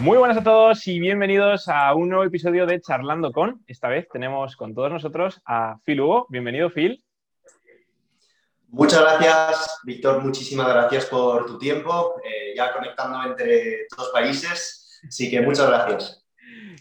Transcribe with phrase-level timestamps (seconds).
[0.00, 3.64] Muy buenas a todos y bienvenidos a un nuevo episodio de Charlando con.
[3.66, 6.26] Esta vez tenemos con todos nosotros a Phil Hugo.
[6.28, 7.02] Bienvenido, Phil.
[8.68, 10.22] Muchas gracias, Víctor.
[10.22, 15.00] Muchísimas gracias por tu tiempo, eh, ya conectando entre dos países.
[15.06, 16.24] Así que muchas gracias.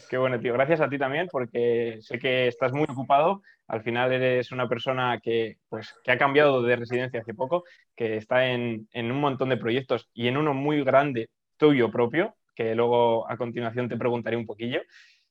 [0.08, 0.54] Qué bueno, tío.
[0.54, 3.42] Gracias a ti también, porque sé que estás muy ocupado.
[3.68, 7.64] Al final eres una persona que, pues, que ha cambiado de residencia hace poco,
[7.96, 12.37] que está en, en un montón de proyectos y en uno muy grande tuyo propio,
[12.58, 14.82] que luego a continuación te preguntaré un poquillo.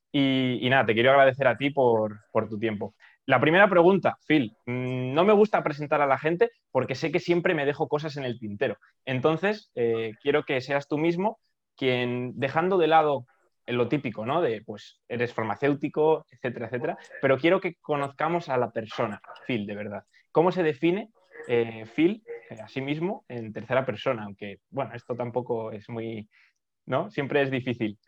[0.09, 2.95] Y, nada, te quiero agradecer a ti por, tu tiempo.
[3.25, 7.19] La primera pregunta, Phil, mm, no me gusta presentar a la gente porque sé que
[7.19, 8.77] siempre me dejo cosas en el tintero.
[9.05, 11.39] Entonces, eh, quiero que seas tú mismo
[11.75, 13.25] quien, dejando de lado
[13.67, 14.41] lo típico, ¿no?
[14.41, 19.75] De, pues, eres farmacéutico, etcétera, etcétera, pero quiero que conozcamos a la persona, Phil, de
[19.75, 20.05] verdad.
[20.31, 21.09] ¿Cómo se define
[21.49, 24.23] eh, Phil eh, a sí mismo en tercera persona?
[24.23, 26.29] Aunque, bueno, esto tampoco es muy,
[26.87, 27.11] ¿no?
[27.11, 27.99] Siempre es difícil.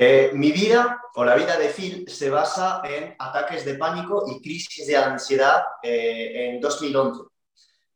[0.00, 4.40] Eh, mi vida o la vida de Phil se basa en ataques de pánico y
[4.40, 7.22] crisis de ansiedad eh, en 2011.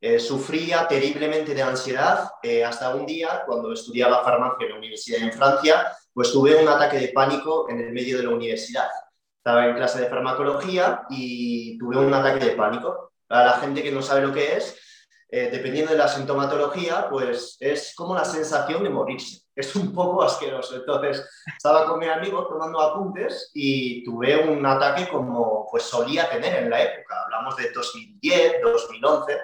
[0.00, 2.28] Eh, sufría terriblemente de ansiedad
[2.66, 6.98] hasta un día cuando estudiaba farmacia en la universidad en Francia, pues tuve un ataque
[6.98, 8.88] de pánico en el medio de la universidad.
[9.36, 13.12] Estaba en clase de farmacología y tuve un ataque de pánico.
[13.28, 14.76] Para la gente que no sabe lo que es,
[15.34, 19.40] eh, dependiendo de la sintomatología, pues es como la sensación de morirse.
[19.56, 20.76] Es un poco asqueroso.
[20.76, 26.64] Entonces, estaba con mi amigo tomando apuntes y tuve un ataque como pues solía tener
[26.64, 27.22] en la época.
[27.24, 29.38] Hablamos de 2010, 2011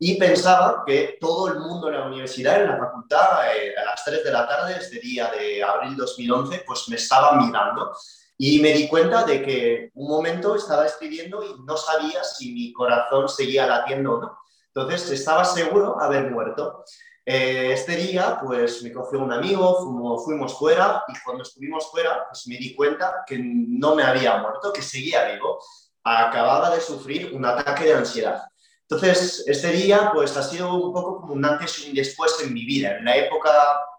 [0.00, 4.04] y pensaba que todo el mundo en la universidad, en la facultad, eh, a las
[4.04, 7.92] 3 de la tarde, este día de abril 2011, pues me estaba mirando
[8.36, 12.72] y me di cuenta de que un momento estaba escribiendo y no sabía si mi
[12.72, 14.40] corazón seguía latiendo o no.
[14.74, 16.84] Entonces estaba seguro haber muerto.
[17.24, 22.26] Eh, este día, pues me cogió un amigo, fuimos, fuimos, fuera y cuando estuvimos fuera,
[22.28, 25.58] pues me di cuenta que no me había muerto, que seguía vivo.
[26.02, 28.42] Acababa de sufrir un ataque de ansiedad.
[28.88, 32.52] Entonces, este día, pues ha sido un poco como un antes y un después en
[32.54, 32.96] mi vida.
[32.96, 33.50] En la época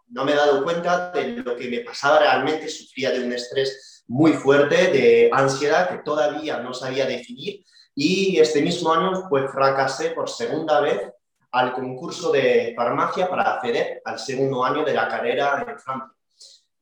[0.10, 4.04] no me he dado cuenta de lo que me pasaba realmente, sufría de un estrés
[4.08, 7.64] muy fuerte, de ansiedad que todavía no sabía definir
[8.04, 11.12] y este mismo año pues fracasé por segunda vez
[11.52, 16.12] al concurso de farmacia para acceder al segundo año de la carrera en Francia.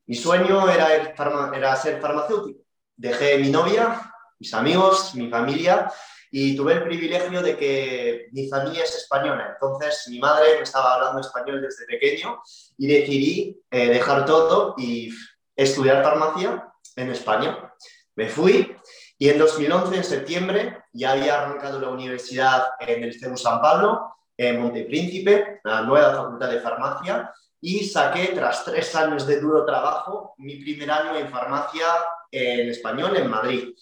[0.06, 1.14] Mi sueño era,
[1.54, 2.62] era ser farmacéutico.
[2.96, 5.92] Dejé mi novia, mis amigos, mi familia
[6.32, 9.56] y tuve el privilegio de que mi familia es española.
[9.56, 12.42] Entonces mi madre me estaba hablando español desde pequeño
[12.78, 15.10] y decidí eh, dejar todo y
[15.54, 16.66] estudiar farmacia
[16.96, 17.74] en España.
[18.16, 18.79] Me fui
[19.22, 24.16] y en 2011, en septiembre, ya había arrancado la universidad en el CEU San Pablo,
[24.38, 27.30] en Montepríncipe, la nueva facultad de farmacia,
[27.60, 31.86] y saqué, tras tres años de duro trabajo, mi primer año en farmacia
[32.32, 33.74] en español en Madrid.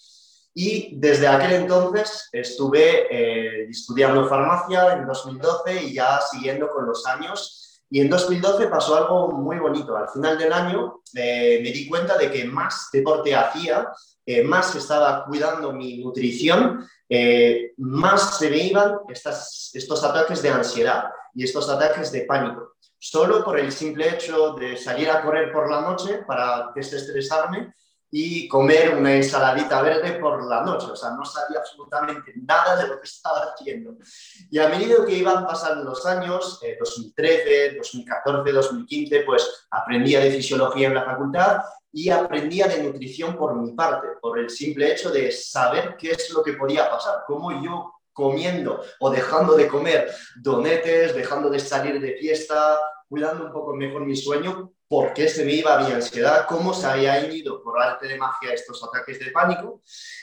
[0.54, 7.06] Y desde aquel entonces estuve eh, estudiando farmacia en 2012 y ya siguiendo con los
[7.06, 7.80] años.
[7.88, 9.96] Y en 2012 pasó algo muy bonito.
[9.96, 13.86] Al final del año eh, me di cuenta de que más deporte hacía
[14.30, 21.04] eh, más estaba cuidando mi nutrición, eh, más se me iban estos ataques de ansiedad
[21.32, 22.74] y estos ataques de pánico.
[22.98, 27.72] Solo por el simple hecho de salir a correr por la noche para desestresarme
[28.10, 30.86] y comer una ensaladita verde por la noche.
[30.90, 33.96] O sea, no sabía absolutamente nada de lo que estaba haciendo.
[34.50, 40.88] Y a medida que iban pasando los años, 2013, 2014, 2015, pues aprendía de fisiología
[40.88, 41.58] en la facultad
[41.92, 46.30] y aprendía de nutrición por mi parte, por el simple hecho de saber qué es
[46.30, 52.00] lo que podía pasar, cómo yo comiendo o dejando de comer donetes, dejando de salir
[52.00, 56.46] de fiesta, cuidando un poco mejor mi sueño, por qué se me iba mi ansiedad,
[56.48, 59.82] cómo se había ido por arte de magia estos ataques de pánico.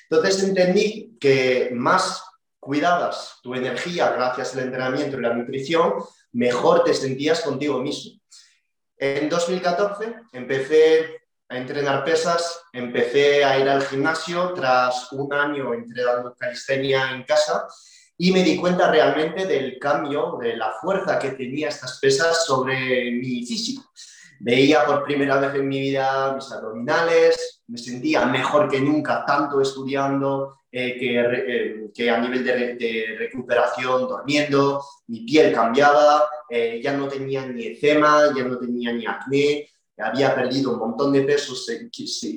[0.10, 2.24] Entonces entendí que más
[2.60, 5.94] cuidabas tu energía gracias al entrenamiento y la nutrición,
[6.32, 8.20] mejor te sentías contigo mismo.
[8.98, 16.36] En 2014 empecé a entrenar pesas, empecé a ir al gimnasio tras un año entrenando
[16.36, 17.68] calistenia en casa
[18.18, 23.12] y me di cuenta realmente del cambio, de la fuerza que tenía estas pesas sobre
[23.12, 23.84] mi físico.
[24.40, 29.62] Veía por primera vez en mi vida mis abdominales, me sentía mejor que nunca, tanto
[29.62, 36.96] estudiando eh, que, eh, que, a nivel de, recuperación, durmiendo, mi piel cambiaba, eh, ya
[36.98, 41.66] no tenía ni eczema, ya no tenía ni acné, había perdido un montón de pesos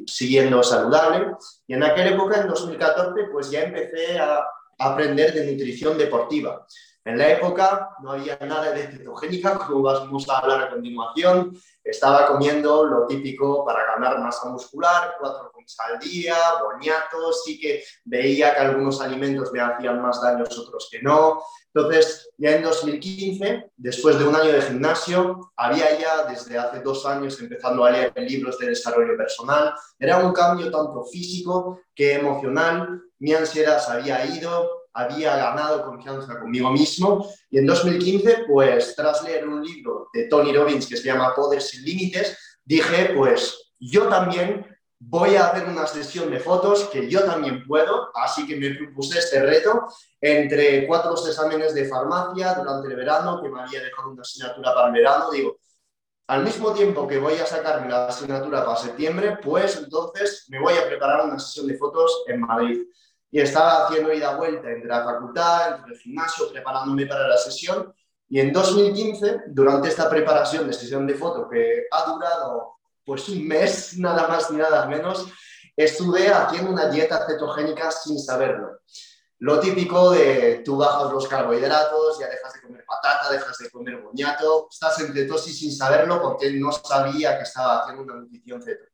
[0.06, 1.32] siguiendo saludable.
[1.66, 4.44] Y en aquella época, en 2014, pues ya empecé a
[4.78, 6.64] aprender de nutrición deportiva.
[7.08, 11.58] En la época no había nada de cetogénica, como vamos a hablar a continuación.
[11.82, 17.82] Estaba comiendo lo típico para ganar masa muscular, cuatro comidas al día, boñatos, sí que
[18.04, 21.42] veía que algunos alimentos me hacían más daños, otros que no.
[21.72, 27.06] Entonces, ya en 2015, después de un año de gimnasio, había ya desde hace dos
[27.06, 29.72] años empezando a leer libros de desarrollo personal.
[29.98, 33.00] Era un cambio tanto físico que emocional.
[33.18, 37.28] Mi ansiedad se había ido, había ganado confianza conmigo mismo.
[37.50, 41.62] Y en 2015, pues tras leer un libro de Tony Robbins que se llama Poder
[41.62, 44.66] sin Límites, dije, pues yo también
[45.00, 49.20] voy a hacer una sesión de fotos que yo también puedo, así que me propuse
[49.20, 49.86] este reto
[50.20, 54.88] entre cuatro exámenes de farmacia durante el verano, que me había dejado una asignatura para
[54.88, 55.58] el verano, digo,
[56.26, 60.74] al mismo tiempo que voy a sacarme la asignatura para septiembre, pues entonces me voy
[60.74, 62.82] a preparar una sesión de fotos en Madrid
[63.30, 67.92] y estaba haciendo ida vuelta entre la facultad, entre el gimnasio, preparándome para la sesión.
[68.28, 73.46] Y en 2015, durante esta preparación de sesión de foto que ha durado pues un
[73.46, 75.26] mes, nada más ni nada menos,
[75.74, 78.80] estuve haciendo una dieta cetogénica sin saberlo.
[79.40, 84.02] Lo típico de tú bajas los carbohidratos, ya dejas de comer patata, dejas de comer
[84.02, 88.88] boñato, estás en cetosis sin saberlo porque no sabía que estaba haciendo una nutrición ceto.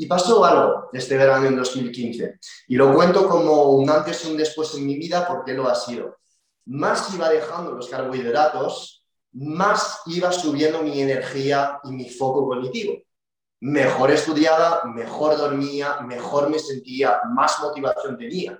[0.00, 2.40] Y pasó algo este verano en 2015.
[2.68, 5.74] Y lo cuento como un antes y un después en mi vida porque lo ha
[5.74, 6.16] sido.
[6.64, 12.94] Más iba dejando los carbohidratos, más iba subiendo mi energía y mi foco cognitivo.
[13.60, 18.58] Mejor estudiaba, mejor dormía, mejor me sentía, más motivación tenía.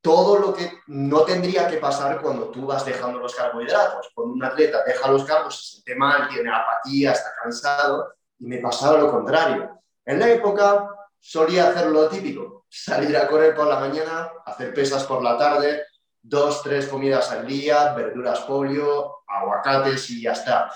[0.00, 4.10] Todo lo que no tendría que pasar cuando tú vas dejando los carbohidratos.
[4.12, 8.58] Cuando un atleta deja los carbos, se siente mal, tiene apatía, está cansado, y me
[8.58, 9.78] pasaba lo contrario
[10.08, 10.88] en la época
[11.20, 15.82] solía hacer lo típico, salir a correr por la mañana, hacer pesas por la tarde,
[16.22, 20.72] dos, tres comidas al día, verduras polio, aguacates y ya está.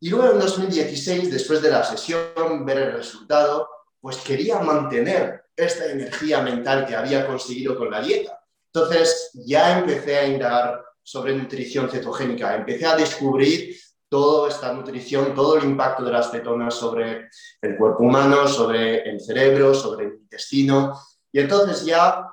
[0.00, 3.68] Y luego en 2016, después de la sesión, ver el resultado,
[4.00, 8.40] pues quería mantener esta energía mental que había conseguido con la dieta.
[8.66, 13.76] Entonces ya empecé a indagar sobre nutrición cetogénica, empecé a descubrir
[14.12, 17.30] toda esta nutrición, todo el impacto de las cetonas sobre
[17.62, 21.00] el cuerpo humano, sobre el cerebro, sobre el intestino.
[21.32, 22.26] Y entonces ya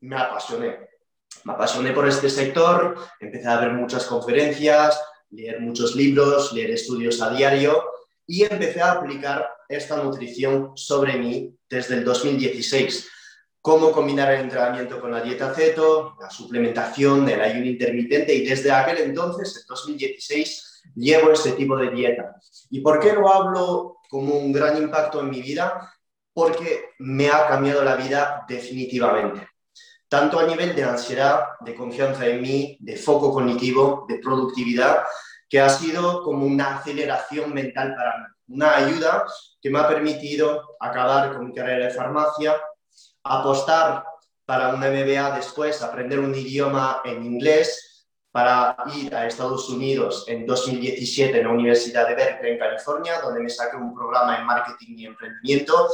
[0.00, 0.88] me apasioné.
[1.44, 5.00] Me apasioné por este sector, empecé a ver muchas conferencias,
[5.30, 7.80] leer muchos libros, leer estudios a diario
[8.26, 13.08] y empecé a aplicar esta nutrición sobre mí desde el 2016.
[13.60, 18.72] Cómo combinar el entrenamiento con la dieta ceto, la suplementación, el ayuno intermitente y desde
[18.72, 22.36] aquel entonces, en 2016, llevo este tipo de dieta.
[22.70, 25.92] ¿Y por qué lo hablo como un gran impacto en mi vida?
[26.32, 29.48] Porque me ha cambiado la vida definitivamente.
[30.08, 35.04] Tanto a nivel de ansiedad, de confianza en mí, de foco cognitivo, de productividad,
[35.48, 39.24] que ha sido como una aceleración mental para mí, una ayuda
[39.60, 42.56] que me ha permitido acabar con mi carrera de farmacia,
[43.22, 44.04] apostar
[44.44, 47.89] para una MBA después, aprender un idioma en inglés,
[48.32, 53.40] para ir a Estados Unidos en 2017 en la Universidad de Berkeley, en California, donde
[53.40, 55.88] me saqué un programa en marketing y emprendimiento.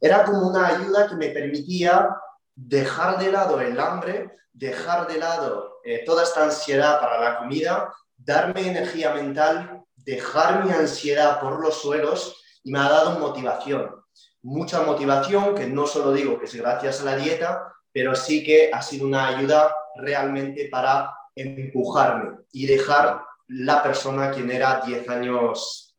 [0.00, 2.08] Era como una ayuda que me permitía
[2.54, 7.92] dejar de lado el hambre, dejar de lado eh, toda esta ansiedad para la comida,
[8.16, 13.96] darme energía mental, dejar mi ansiedad por los suelos y me ha dado motivación.
[14.42, 18.70] Mucha motivación, que no solo digo que es gracias a la dieta, pero sí que
[18.72, 25.96] ha sido una ayuda realmente para empujarme y dejar la persona quien era 10 años,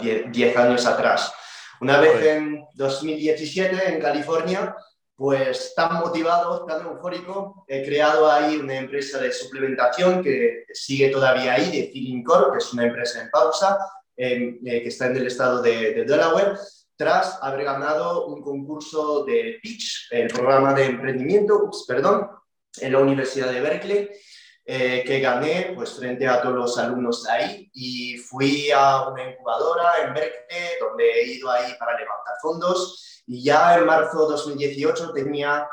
[0.00, 1.32] 10 años atrás.
[1.80, 4.74] Una vez en 2017 en California,
[5.16, 11.54] pues tan motivado, tan eufórico, he creado ahí una empresa de suplementación que sigue todavía
[11.54, 13.78] ahí, de Feeling Core, que es una empresa en pausa,
[14.16, 16.58] eh, que está en el estado de, de, Delaware,
[16.96, 22.28] tras haber ganado un concurso de Pitch, el programa de emprendimiento, perdón,
[22.80, 24.10] en la Universidad de Berkeley,
[24.66, 29.30] eh, que gané pues, frente a todos los alumnos de ahí y fui a una
[29.30, 34.32] incubadora en Berkeley donde he ido ahí para levantar fondos y ya en marzo de
[34.32, 35.68] 2018 tenía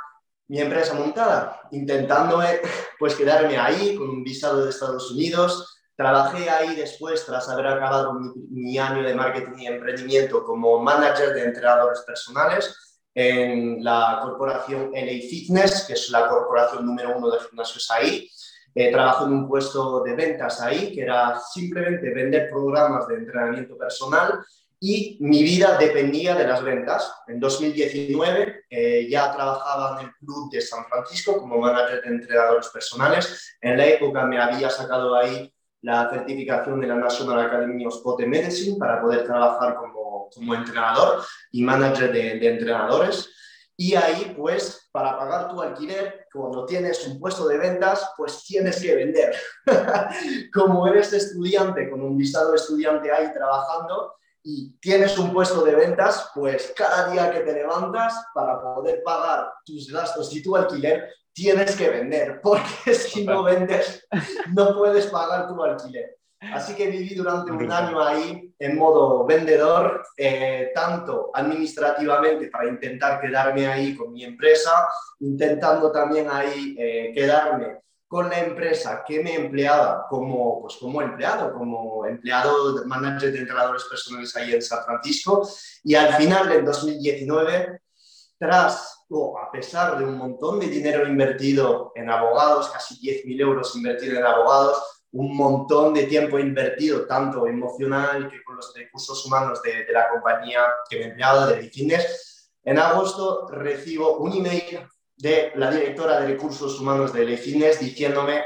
[0.47, 2.61] mi empresa montada, intentando eh,
[2.99, 5.79] pues quedarme ahí con un visado de Estados Unidos.
[5.95, 11.33] Trabajé ahí después, tras haber acabado mi, mi año de marketing y emprendimiento, como manager
[11.33, 17.39] de entrenadores personales en la corporación LA Fitness, que es la corporación número uno de
[17.39, 18.29] gimnasios ahí.
[18.73, 23.77] Eh, trabajo en un puesto de ventas ahí, que era simplemente vender programas de entrenamiento
[23.77, 24.39] personal
[24.83, 27.13] y mi vida dependía de las ventas.
[27.27, 32.67] En 2019 eh, ya trabajaba en el club de San Francisco como manager de entrenadores
[32.69, 33.57] personales.
[33.61, 38.21] En la época me había sacado ahí la certificación de la National Academy of Sport
[38.21, 43.29] Medicine para poder trabajar como, como entrenador y manager de, de entrenadores.
[43.77, 48.81] Y ahí, pues, para pagar tu alquiler, cuando tienes un puesto de ventas, pues tienes
[48.81, 49.35] que vender.
[50.53, 56.31] Como eres estudiante, con un visado estudiante ahí trabajando, y tienes un puesto de ventas,
[56.33, 61.75] pues cada día que te levantas para poder pagar tus gastos y tu alquiler, tienes
[61.75, 64.07] que vender, porque si no vendes,
[64.53, 66.17] no puedes pagar tu alquiler.
[66.41, 73.21] Así que viví durante un año ahí en modo vendedor, eh, tanto administrativamente para intentar
[73.21, 74.87] quedarme ahí con mi empresa,
[75.19, 81.53] intentando también ahí eh, quedarme con la empresa que me empleaba como, pues como empleado,
[81.53, 85.47] como empleado manager de entrenadores personales ahí en San Francisco.
[85.83, 87.81] Y al final, en 2019,
[88.37, 93.75] tras, o a pesar de un montón de dinero invertido en abogados, casi 10.000 euros
[93.75, 99.61] invertido en abogados, un montón de tiempo invertido, tanto emocional que con los recursos humanos
[99.61, 104.87] de, de la compañía que me empleaba, de Fitness, en agosto recibo un email
[105.17, 108.43] de la directora de recursos humanos de Leifines diciéndome,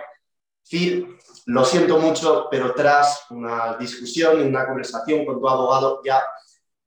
[0.68, 6.24] Phil, lo siento mucho, pero tras una discusión y una conversación con tu abogado ya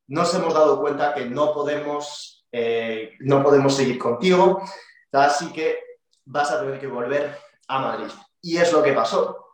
[0.08, 4.62] nos hemos dado cuenta que no podemos, eh, no podemos seguir contigo,
[5.12, 5.80] así que
[6.24, 8.10] vas a tener que volver a Madrid.
[8.40, 9.47] Y es lo que pasó.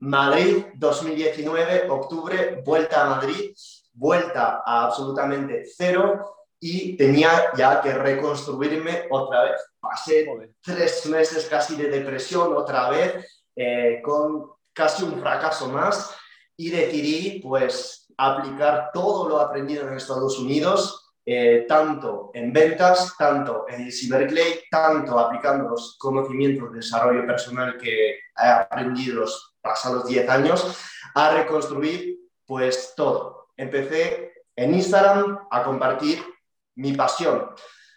[0.00, 3.52] Madrid 2019, octubre, vuelta a Madrid,
[3.92, 9.60] vuelta a absolutamente cero y tenía ya que reconstruirme otra vez.
[9.80, 10.26] Pasé
[10.60, 16.14] tres meses casi de depresión otra vez, eh, con casi un fracaso más
[16.56, 23.66] y decidí pues aplicar todo lo aprendido en Estados Unidos, eh, tanto en ventas, tanto
[23.68, 29.24] en Cyberclay, tanto aplicando los conocimientos de desarrollo personal que he aprendido
[29.60, 30.76] pasados 10 años,
[31.14, 33.48] a reconstruir pues todo.
[33.56, 36.24] Empecé en Instagram a compartir
[36.76, 37.50] mi pasión,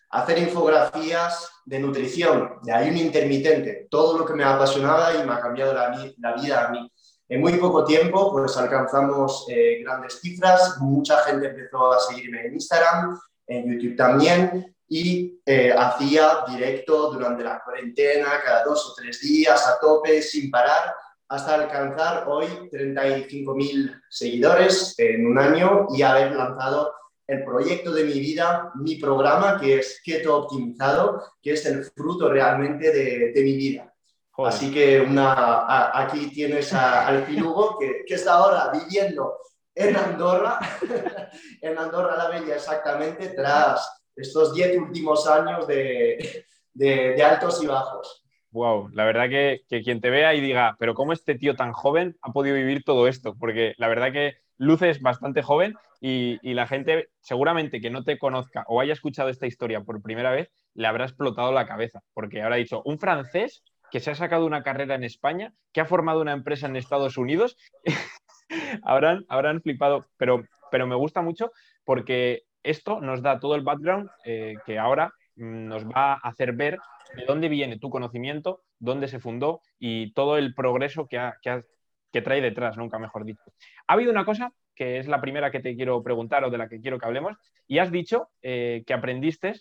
[0.10, 5.40] hacer infografías de nutrición, de ayuno intermitente, todo lo que me apasionaba y me ha
[5.40, 6.92] cambiado la, vida a mí.
[7.30, 12.54] En muy poco tiempo, pues alcanzamos eh, grandes cifras, mucha gente empezó a seguirme en
[12.56, 19.22] Instagram, en YouTube también, y eh, hacía directo durante la cuarentena, cada dos o tres
[19.22, 20.94] días, a tope, sin parar,
[21.32, 26.94] hasta alcanzar hoy 35.000 seguidores en un año y haber lanzado
[27.26, 32.28] el proyecto de mi vida, mi programa, que es Keto Optimizado, que es el fruto
[32.28, 33.94] realmente de, mi vida.
[34.40, 39.38] Así que una, aquí tienes al Filugo, que, que está ahora viviendo
[39.74, 40.60] en Andorra,
[41.62, 48.21] en Andorra la Bella exactamente, tras estos diez últimos años de, de, altos y bajos.
[48.52, 51.72] Wow, la verdad que, que, quien te vea y diga, pero ¿cómo este tío tan
[51.72, 53.36] joven ha podido vivir todo esto?
[53.40, 58.64] Porque la verdad que luces bastante joven y, la gente seguramente que no te conozca
[58.68, 62.58] o haya escuchado esta historia por primera vez, le habrá explotado la cabeza, porque habrá
[62.58, 66.34] dicho, un francés que se ha sacado una carrera en España, que ha formado una
[66.34, 67.58] empresa en Estados Unidos,
[68.84, 71.52] habrán, habrán flipado, pero, pero me gusta mucho
[71.84, 76.54] porque esto nos da todo el background eh, que ahora mm, nos va a hacer
[76.54, 76.78] ver
[77.16, 81.64] de dónde viene tu conocimiento, dónde se fundó y todo el progreso que, ha, que,
[82.12, 83.44] que trae detrás, nunca mejor dicho.
[83.88, 86.68] Ha habido una cosa que es la primera que te quiero preguntar o de la
[86.68, 87.38] que quiero que hablemos,
[87.68, 89.54] y has dicho eh, que aprendiste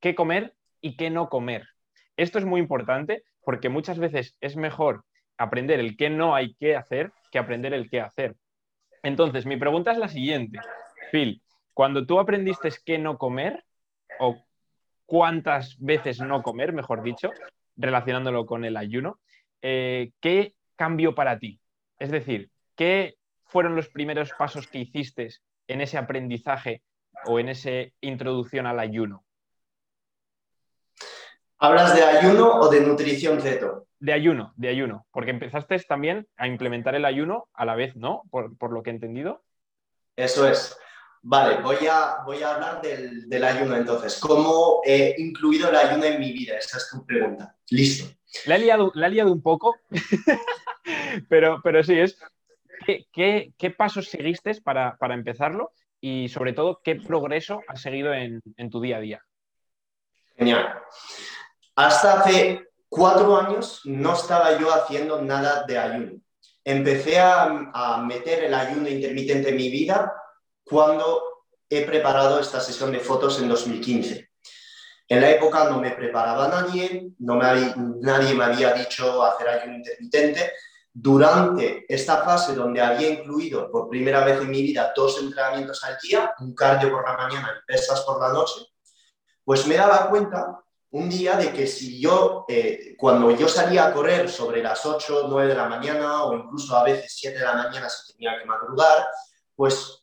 [0.00, 1.66] qué comer y qué no comer.
[2.16, 5.04] Esto es muy importante porque muchas veces es mejor
[5.38, 8.36] aprender el qué no hay que hacer que aprender el qué hacer.
[9.02, 10.58] Entonces, mi pregunta es la siguiente.
[11.12, 13.64] Phil, cuando tú aprendiste qué no comer,
[14.18, 14.44] o
[15.08, 17.30] cuántas veces no comer, mejor dicho,
[17.76, 19.18] relacionándolo con el ayuno,
[19.62, 21.58] eh, ¿qué cambió para ti?
[21.98, 25.30] Es decir, ¿qué fueron los primeros pasos que hiciste
[25.66, 26.82] en ese aprendizaje
[27.24, 27.70] o en esa
[28.02, 29.24] introducción al ayuno?
[31.58, 33.86] ¿Hablas de ayuno o de nutrición keto?
[33.98, 38.24] De ayuno, de ayuno, porque empezaste también a implementar el ayuno a la vez, ¿no?
[38.30, 39.42] Por, lo que he entendido.
[40.16, 40.78] Eso es.
[41.22, 44.18] Vale, voy a, voy a hablar del, ayuno entonces.
[44.18, 46.56] ¿Cómo he incluido el ayuno en mi vida?
[46.56, 47.54] Esa es tu pregunta.
[47.70, 48.14] Listo.
[48.46, 49.76] La he liado, la he liado un poco,
[51.28, 52.18] pero, pero sí, es
[53.12, 55.72] ¿qué, pasos seguiste para, empezarlo?
[56.00, 59.24] Y sobre todo, ¿qué progreso has seguido en, tu día a día?
[60.36, 60.78] Genial.
[61.74, 66.20] Hasta hace cuatro años no estaba yo haciendo nada de ayuno.
[66.64, 70.12] Empecé a, meter el ayuno intermitente en mi vida
[70.68, 74.28] cuando he preparado esta sesión de fotos en 2015.
[75.10, 79.76] En la época no me preparaba nadie, no me nadie me había dicho hacer ayuno
[79.76, 80.52] intermitente.
[80.92, 85.96] Durante esta fase donde había incluido por primera vez en mi vida dos entrenamientos al
[86.02, 88.60] día, un cardio por la mañana y pesas por la noche,
[89.44, 90.60] pues me daba cuenta
[90.90, 95.26] un día de que si yo, eh, cuando yo salía a correr sobre las 8,
[95.28, 98.46] 9 de la mañana o incluso a veces 7 de la mañana si tenía que
[98.46, 99.06] madrugar,
[99.54, 99.97] pues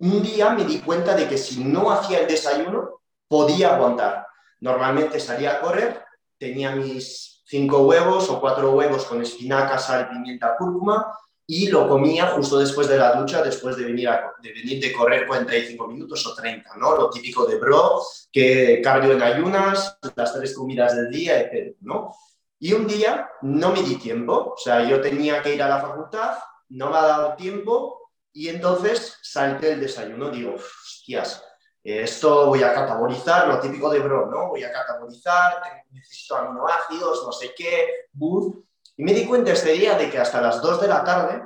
[0.00, 4.26] un día me di cuenta de que si no hacía el desayuno, podía aguantar.
[4.60, 6.02] Normalmente salía a correr,
[6.38, 11.12] tenía mis cinco huevos o cuatro huevos con espinaca, sal, pimienta, cúrcuma
[11.46, 14.08] y lo comía justo después de la ducha, después de venir,
[14.40, 16.96] de venir de correr 45 minutos o 30, ¿no?
[16.96, 22.14] Lo típico de bro, que cardio en ayunas, las tres comidas del día, etc., ¿no?
[22.60, 25.80] Y un día no me di tiempo, o sea, yo tenía que ir a la
[25.80, 26.38] facultad,
[26.68, 27.99] no me ha dado tiempo
[28.32, 30.30] y entonces salté el desayuno.
[30.30, 31.44] Digo, hostias,
[31.82, 34.48] esto voy a catabolizar, lo típico de bro, ¿no?
[34.48, 35.60] Voy a catabolizar,
[35.90, 38.54] necesito aminoácidos, no sé qué, buf
[39.00, 41.42] y me di cuenta este día de que hasta las 2 de la tarde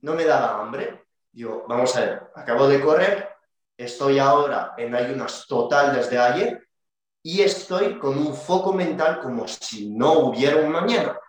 [0.00, 1.04] no me daba hambre.
[1.30, 3.28] Digo, vamos a ver, acabo de correr,
[3.76, 6.66] estoy ahora en ayunas total desde ayer
[7.22, 11.20] y estoy con un foco mental como si no hubiera un mañana.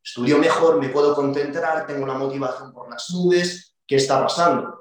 [0.00, 3.69] Estudio mejor, me puedo concentrar, tengo una motivación por las nubes.
[3.90, 4.78] ¿Qué está pasando?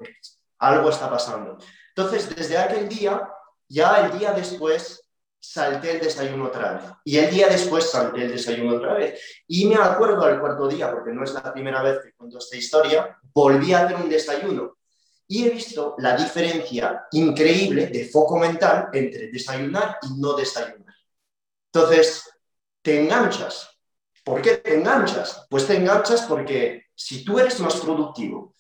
[0.60, 1.58] Algo está pasando.
[1.96, 3.28] Entonces, desde aquel día,
[3.68, 5.02] ya el día después,
[5.40, 6.84] salté el desayuno otra vez.
[7.06, 9.20] Y el día después salté el desayuno otra vez.
[9.48, 12.56] Y me acuerdo al cuarto día, porque no es la primera vez que cuento esta
[12.56, 14.78] historia, volví a hacer un desayuno.
[15.28, 20.94] Y he visto la diferencia increíble de foco mental entre desayunar y no desayunar.
[21.74, 22.30] Entonces,
[22.84, 23.76] te enganchas.
[24.24, 25.48] ¿Por qué te enganchas?
[25.50, 28.54] Pues te enganchas porque si tú eres más productivo,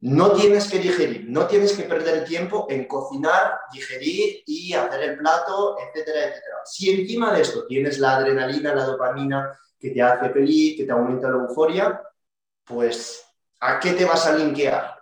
[0.00, 5.18] no tienes que digerir, no tienes que perder tiempo en cocinar, digerir y hacer el
[5.18, 6.56] plato, etcétera, etcétera.
[6.64, 10.92] Si encima de esto tienes la adrenalina, la dopamina que te hace feliz, que te
[10.92, 12.00] aumenta la euforia,
[12.64, 13.24] pues
[13.60, 14.98] ¿a qué te vas a linkear?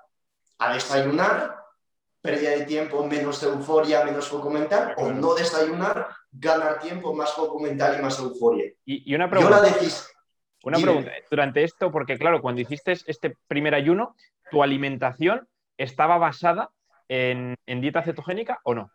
[0.58, 1.56] ¿A desayunar?
[2.22, 7.60] Pérdida de tiempo, menos euforia, menos foco mental, o no desayunar, ganar tiempo, más foco
[7.60, 8.72] mental y más euforia.
[8.84, 9.62] Y, una pregunta.
[10.64, 14.16] Una pregunta, durante esto, porque claro, cuando hiciste este primer ayuno,
[14.50, 16.70] ¿tu alimentación estaba basada
[17.08, 18.90] en, dieta cetogénica o no?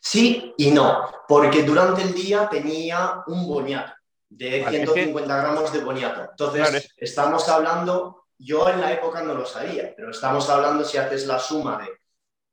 [0.00, 3.92] Sí y no, porque durante el día tenía un boniato
[4.28, 6.30] de 150 gramos de boniato.
[6.30, 11.26] Entonces, estamos hablando, yo en la época no lo sabía, pero estamos hablando si haces
[11.26, 11.88] la suma de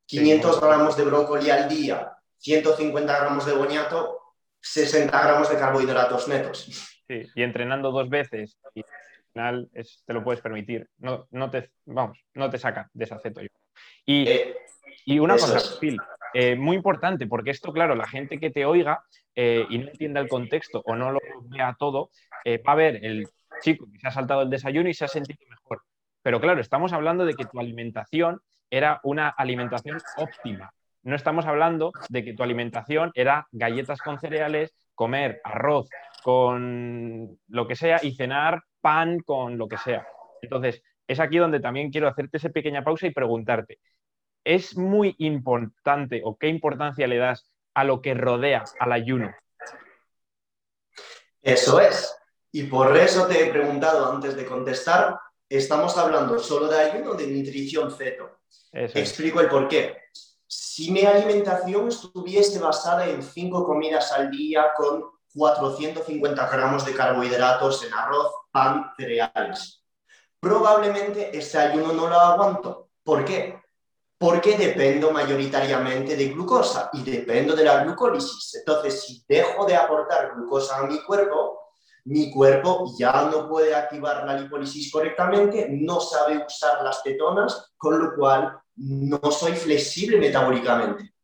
[0.06, 4.20] 500 gramos de brócoli al día, 150 gramos de boniato,
[4.60, 6.90] 60 gramos de carbohidratos netos.
[7.06, 8.82] Sí, y entrenando dos veces y
[9.34, 9.70] al final
[10.06, 10.88] te lo puedes permitir.
[10.98, 13.40] No, no te, vamos, no te saca de ese aceto.
[14.04, 14.56] Y, eh,
[15.06, 15.98] y una cosa, Phil,
[16.32, 19.02] eh, muy importante, porque esto, claro, la gente que te oiga
[19.34, 22.10] eh, y no entienda el contexto o no lo vea todo,
[22.46, 23.26] va a ver el
[23.60, 25.82] chico que se ha saltado el desayuno y se ha sentido mejor.
[26.22, 30.72] Pero claro, estamos hablando de que tu alimentación era una alimentación óptima.
[31.02, 35.88] No estamos hablando de que tu alimentación era galletas con cereales, comer arroz
[36.24, 40.08] con lo que sea y cenar pan con lo que sea.
[40.40, 43.78] Entonces, es aquí donde también quiero hacerte esa pequeña pausa y preguntarte,
[44.42, 49.34] ¿es muy importante o qué importancia le das a lo que rodea al ayuno?
[51.42, 52.16] Eso es.
[52.52, 57.14] Y por eso te he preguntado antes de contestar, estamos hablando solo de ayuno o
[57.16, 58.38] de nutrición ceto.
[58.72, 59.98] Explico el por qué.
[60.46, 67.84] Si mi alimentación estuviese basada en cinco comidas al día con 450 gramos de carbohidratos
[67.84, 69.82] en arroz, pan, cereales.
[70.40, 72.90] Probablemente ese ayuno no lo aguanto.
[73.02, 73.60] ¿Por qué?
[74.18, 78.54] Porque dependo mayoritariamente de glucosa y dependo de la glucólisis.
[78.54, 81.64] Entonces, si dejo de aportar glucosa a mi cuerpo,
[82.04, 87.98] mi cuerpo ya no puede activar la lipólisis correctamente, no sabe usar las cetonas, con
[87.98, 91.14] lo cual no soy flexible metabólicamente.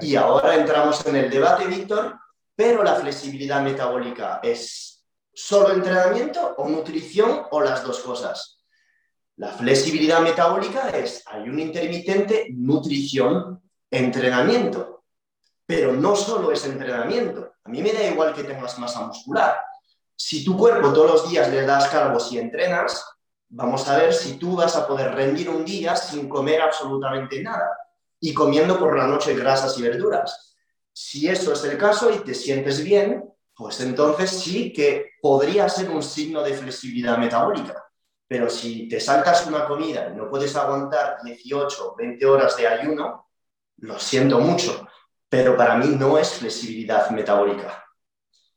[0.00, 2.18] Y ahora entramos en el debate, Víctor,
[2.56, 8.64] pero la flexibilidad metabólica es solo entrenamiento o nutrición o las dos cosas.
[9.36, 15.04] La flexibilidad metabólica es ayuno intermitente, nutrición, entrenamiento.
[15.66, 17.52] Pero no solo es entrenamiento.
[17.64, 19.60] A mí me da igual que tengas masa muscular.
[20.16, 23.04] Si tu cuerpo todos los días le das carbos y entrenas,
[23.50, 27.76] vamos a ver si tú vas a poder rendir un día sin comer absolutamente nada
[28.18, 30.55] y comiendo por la noche grasas y verduras.
[30.98, 33.22] Si eso es el caso y te sientes bien,
[33.54, 37.84] pues entonces sí que podría ser un signo de flexibilidad metabólica.
[38.26, 42.66] Pero si te saltas una comida y no puedes aguantar 18 o 20 horas de
[42.66, 43.28] ayuno,
[43.76, 44.88] lo siento mucho,
[45.28, 47.84] pero para mí no es flexibilidad metabólica.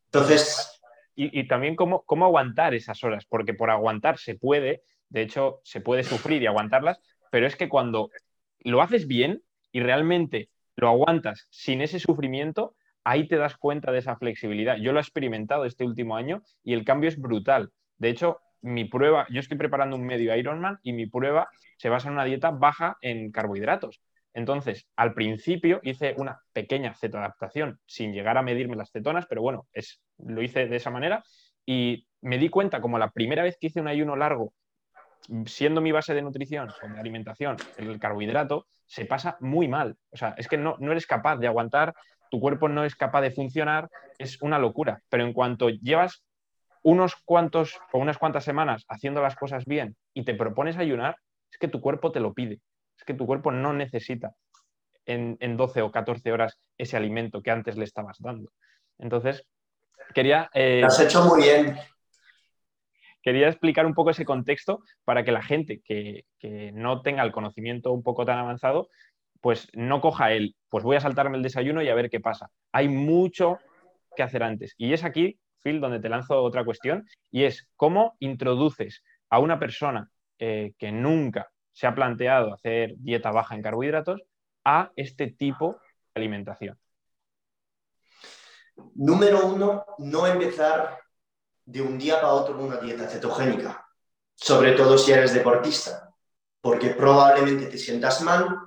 [0.06, 0.80] Entonces...
[1.16, 5.82] Y, también cómo, cómo aguantar esas horas, porque por aguantar se puede, de hecho, se
[5.82, 8.12] puede sufrir y aguantarlas, pero es que cuando
[8.60, 10.50] lo haces bien y realmente
[10.80, 14.78] lo aguantas sin ese sufrimiento, ahí te das cuenta de esa flexibilidad.
[14.78, 17.72] Yo lo he experimentado este último año y el cambio es brutal.
[17.98, 22.08] De hecho, mi prueba, yo estoy preparando un medio Ironman y mi prueba se basa
[22.08, 24.02] en una dieta baja en carbohidratos.
[24.34, 29.68] Entonces, al principio hice una pequeña cetoadaptación sin llegar a medirme las cetonas, pero bueno,
[29.74, 31.24] es, lo hice de esa manera
[31.66, 34.54] y me di cuenta como la primera vez que hice un ayuno largo,
[35.46, 39.98] siendo mi base de nutrición o de alimentación el carbohidrato, se pasa muy mal.
[40.12, 41.94] O sea, es que no, no eres capaz de aguantar,
[42.30, 45.02] tu cuerpo no es capaz de funcionar, es una locura.
[45.10, 46.24] Pero en cuanto llevas
[46.82, 51.18] unos cuantos o unas cuantas semanas haciendo las cosas bien y te propones ayunar,
[51.52, 52.60] es que tu cuerpo te lo pide.
[52.98, 54.34] Es que tu cuerpo no necesita
[55.06, 58.52] en, 12 o 14 horas ese alimento que antes le estabas dando.
[59.00, 59.44] Entonces,
[60.14, 60.50] quería...
[60.54, 61.78] Eh, has hecho muy bien.
[63.22, 66.26] Quería explicar un poco ese contexto para que la gente que,
[66.74, 68.90] no tenga el conocimiento un poco tan avanzado,
[69.42, 72.50] pues no coja el, pues voy a saltarme el desayuno y a ver qué pasa.
[72.72, 73.58] Hay mucho
[74.16, 74.74] que hacer antes.
[74.78, 79.60] Y es aquí Phil, donde te lanzo otra cuestión, y es cómo introduces a una
[79.60, 84.22] persona eh, que nunca se ha planteado hacer dieta baja en carbohidratos
[84.64, 85.74] a este tipo
[86.14, 86.78] de alimentación.
[88.96, 90.98] Número uno, no empezar
[91.70, 93.88] de un día para otro una dieta cetogénica,
[94.34, 96.10] sobre todo si eres deportista,
[96.62, 98.58] porque probablemente te sientas mal,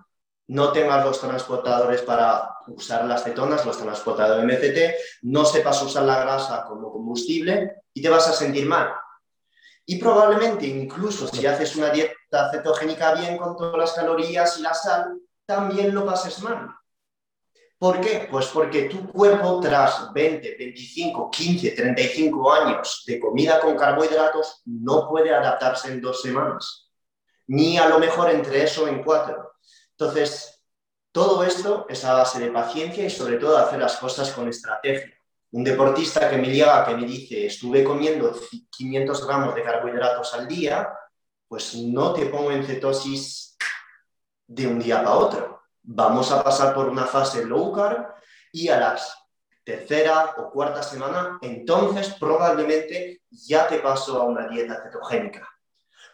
[0.47, 6.21] no tengas los transportadores para usar las cetonas, los transportadores MCT, no sepas usar la
[6.21, 8.93] grasa como combustible y te vas a sentir mal.
[9.85, 14.75] Y probablemente incluso si haces una dieta cetogénica bien con todas las calorías y la
[14.75, 16.69] sal, también lo pases mal.
[17.83, 18.29] ¿Por qué?
[18.31, 25.09] Pues porque tu cuerpo tras 20, 25, 15, 35 años de comida con carbohidratos no
[25.09, 26.93] puede adaptarse en dos semanas,
[27.49, 29.55] ni a lo mejor entre eso en cuatro.
[29.99, 30.63] Entonces,
[31.11, 35.13] todo esto es a base de paciencia y sobre todo hacer las cosas con estrategia.
[35.51, 38.33] Un deportista que me llega, que me dice, estuve comiendo
[38.71, 40.89] 500 gramos de carbohidratos al día,
[41.49, 43.57] pues no te pongo en cetosis
[44.47, 45.62] de un día para otro.
[45.83, 48.15] Vamos a pasar por una fase low carb
[48.53, 48.99] y a la
[49.65, 55.49] tercera o cuarta semana, entonces probablemente ya te paso a una dieta cetogénica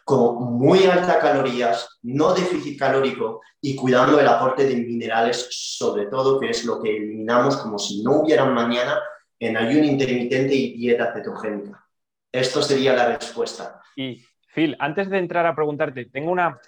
[0.09, 6.39] con muy altas calorías, no déficit calórico y cuidando el aporte de minerales, sobre todo,
[6.39, 8.99] que es lo que eliminamos como si no hubiera mañana
[9.37, 11.85] en ayuno intermitente y dieta cetogénica.
[12.31, 13.79] Esto sería la respuesta.
[13.95, 14.19] Y
[14.59, 16.59] Phil, antes de entrar a preguntarte, tengo una,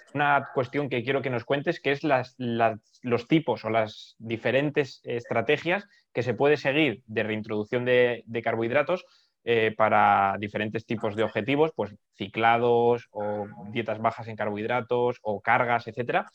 [0.54, 2.00] cuestión que quiero que nos cuentes, que es
[3.02, 9.04] los tipos o las diferentes estrategias que se puede seguir de reintroducción de carbohidratos
[9.44, 15.86] eh, para diferentes tipos de objetivos, pues ciclados o dietas bajas en carbohidratos o cargas,
[15.86, 16.30] etcétera.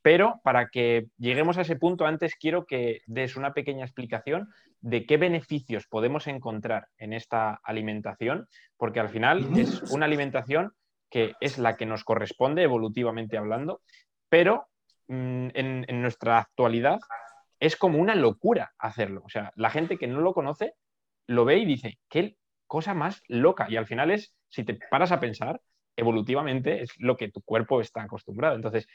[0.00, 4.48] Pero para que lleguemos a ese punto, antes quiero que des una pequeña explicación
[4.80, 8.46] de qué beneficios podemos encontrar en esta alimentación,
[8.78, 10.72] porque al final es una alimentación
[11.12, 13.82] que es la que nos corresponde evolutivamente hablando,
[14.28, 14.66] pero
[15.06, 16.98] mm, en, en nuestra actualidad
[17.60, 19.22] es como una locura hacerlo.
[19.24, 20.74] O sea, la gente que no lo conoce
[21.28, 22.36] lo ve y dice, ¿qué,
[22.72, 23.66] cosa más loca.
[23.68, 25.60] Y al final es, si te paras a pensar,
[25.94, 28.56] evolutivamente es lo que tu cuerpo está acostumbrado.
[28.56, 28.86] Entonces,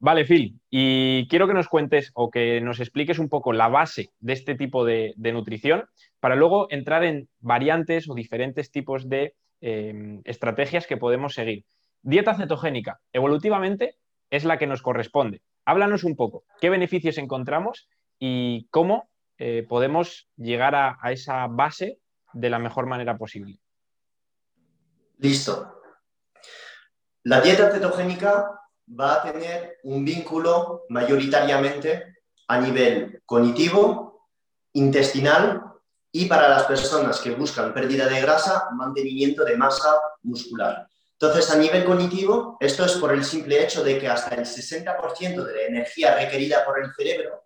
[0.00, 4.10] vale, Phil, y quiero que nos cuentes o que nos expliques un poco la base
[4.18, 5.84] de este tipo de, nutrición
[6.18, 11.64] para luego entrar en variantes o diferentes tipos de em, estrategias que podemos seguir.
[12.02, 13.96] Dieta cetogénica, evolutivamente,
[14.30, 15.42] es la que nos corresponde.
[15.64, 22.00] Háblanos un poco, ¿qué beneficios encontramos y cómo eh, podemos llegar a, a esa base
[22.32, 23.58] de la mejor manera posible.
[25.18, 25.82] Listo.
[27.24, 32.16] La dieta cetogénica va a tener un vínculo mayoritariamente
[32.46, 34.28] a nivel cognitivo,
[34.72, 35.67] intestinal
[36.12, 40.88] y para las personas que buscan pérdida de grasa, mantenimiento de masa muscular.
[41.12, 45.44] Entonces, a nivel cognitivo, esto es por el simple hecho de que hasta el 60%
[45.44, 47.44] de la energía requerida por el cerebro,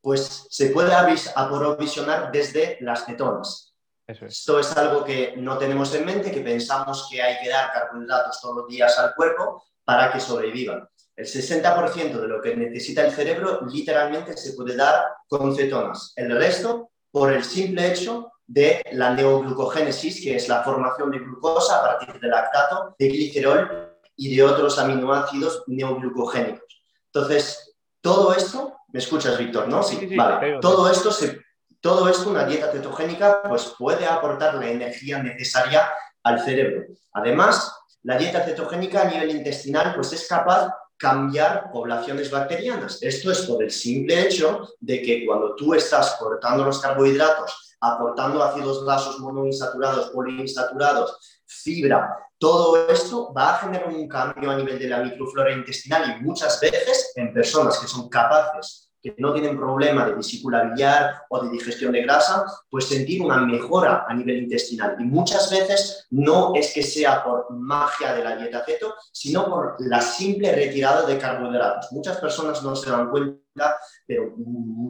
[0.00, 3.74] pues se puede aprovisionar desde las cetonas.
[4.06, 8.40] Esto es algo que no tenemos en mente, que pensamos que hay que dar carbohidratos
[8.40, 10.88] todos los días al cuerpo para que sobrevivan.
[11.14, 16.12] El 60% de lo que necesita el cerebro literalmente se puede dar con cetonas.
[16.16, 21.78] El resto, por el simple hecho de la neoglucogénesis, que es la formación de glucosa
[21.78, 26.82] a partir del lactato, de glicerol y de otros aminoácidos neoglucogénicos.
[27.06, 27.66] Entonces,
[28.02, 29.68] Todo esto, ¿me escuchas, Víctor?
[29.68, 29.82] ¿No?
[29.82, 30.58] Sí, vale.
[30.60, 31.38] Todo esto, se,
[31.80, 35.86] todo esto, una dieta cetogénica, pues puede aportar la energía necesaria
[36.22, 36.86] al cerebro.
[37.12, 42.98] Además, la dieta cetogénica a nivel intestinal, pues es capaz cambiar poblaciones bacterianas.
[43.00, 48.44] Esto es por el simple hecho de que cuando tú estás cortando los carbohidratos, aportando
[48.44, 54.88] ácidos grasos monoinsaturados, poliinsaturados, fibra, todo esto va a generar un cambio a nivel de
[54.88, 60.06] la microflora intestinal y muchas veces en personas que son capaces que no tienen problema
[60.06, 64.96] de vesícula biliar o de digestión de grasa, pues sentir una mejora a nivel intestinal.
[64.98, 69.76] Y muchas veces no es que sea por magia de la dieta keto, sino por
[69.78, 71.92] la simple retirada de carbohidratos.
[71.92, 74.34] Muchas personas no se dan cuenta, pero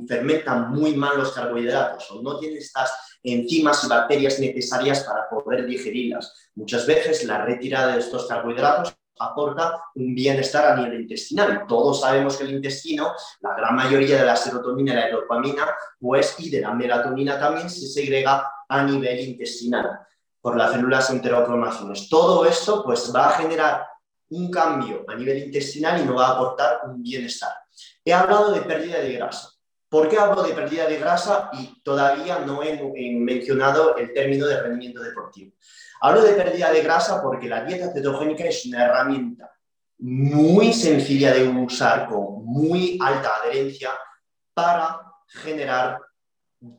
[0.09, 2.93] fermentan muy mal los carbohidratos o no tienen estas
[3.23, 6.51] enzimas y bacterias necesarias para poder digerirlas.
[6.55, 11.65] Muchas veces la retirada de estos carbohidratos aporta un bienestar a nivel intestinal.
[11.69, 15.67] Todos sabemos que el intestino, la gran mayoría de la serotonina y la dopamina,
[15.99, 20.01] pues, y de la melatonina también se segrega a nivel intestinal
[20.41, 22.09] por las células enterocromátinas.
[22.09, 23.87] Todo esto pues, va a generar
[24.31, 27.53] un cambio a nivel intestinal y nos va a aportar un bienestar.
[28.05, 29.51] He hablado de pérdida de grasa.
[29.91, 32.81] ¿Por qué hablo de pérdida de grasa y todavía no he
[33.13, 35.53] mencionado el término de rendimiento deportivo?
[36.01, 39.53] Hablo de pérdida de grasa porque la dieta cetogénica es una herramienta
[39.99, 43.91] muy sencilla de usar con muy alta adherencia
[44.55, 45.99] para generar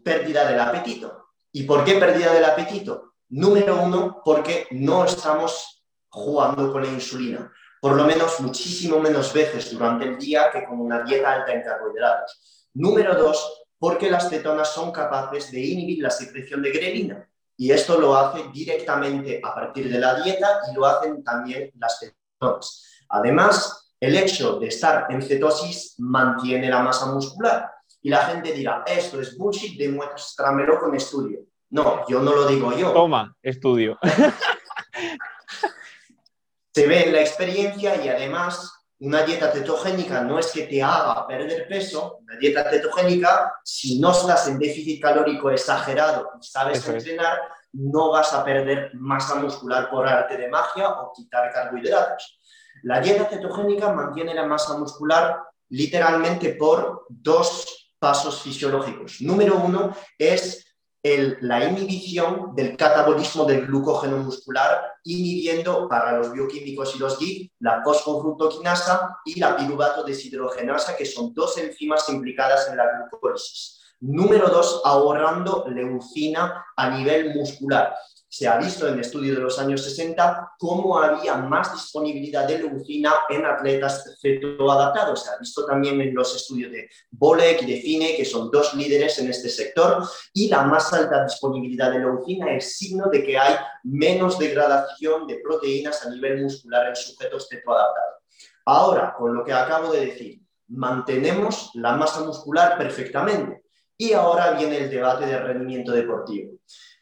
[0.04, 1.28] pérdida del apetito.
[1.52, 3.16] ¿Y por qué pérdida del apetito?
[3.28, 9.70] Número uno, porque no estamos jugando con la insulina, por lo menos muchísimo menos veces
[9.72, 12.61] durante el día que con una dieta alta en carbohidratos.
[12.74, 17.28] Número dos, porque las cetonas son capaces de inhibir la secreción de grelina.
[17.58, 22.00] Y esto lo hace directamente a partir de la dieta y lo hacen también las
[22.00, 22.88] cetonas.
[23.10, 27.70] Además, el hecho de estar en cetosis mantiene la masa muscular.
[28.02, 31.42] Y la gente dirá, esto es bullshit, demuéstramelo con estudio.
[31.70, 32.94] No, yo no lo digo yo.
[32.94, 34.00] Toma, estudio.
[36.74, 41.26] Se ve en la experiencia y además una dieta cetogénica no es que te haga
[41.26, 47.40] perder peso, una dieta cetogénica, si no estás en déficit calórico exagerado y sabes entrenar,
[47.74, 52.40] no vas a perder masa muscular por arte de magia o quitar carbohidratos.
[52.84, 55.38] La dieta cetogénica mantiene la masa muscular
[55.70, 59.20] literalmente por dos pasos fisiológicos.
[59.22, 60.64] Número uno es
[61.04, 67.82] la inhibición del catabolismo del glucógeno muscular, inhibiendo para los bioquímicos y los GIG la
[67.84, 73.80] fosfofructoquinasa y la piruvato deshidrogenasa, que son dos enzimas implicadas en la glucólisis.
[74.00, 77.94] Número dos, ahorrando leucina a nivel muscular
[78.32, 83.12] se ha visto en estudios de los años 60 cómo había más disponibilidad de leucina
[83.28, 85.26] en atletas cetoadaptados.
[85.26, 88.74] Se ha visto también en los estudios de Bolek y de Fine, que son dos
[88.74, 93.38] líderes en este sector, y la más alta disponibilidad de leucina es signo de que
[93.38, 98.24] hay menos degradación de proteínas a nivel muscular en sujetos cetoadaptados.
[98.64, 103.66] Ahora, con lo que acabo de decir, mantenemos la masa muscular perfectamente.
[103.98, 106.54] Y ahora viene el debate de rendimiento deportivo.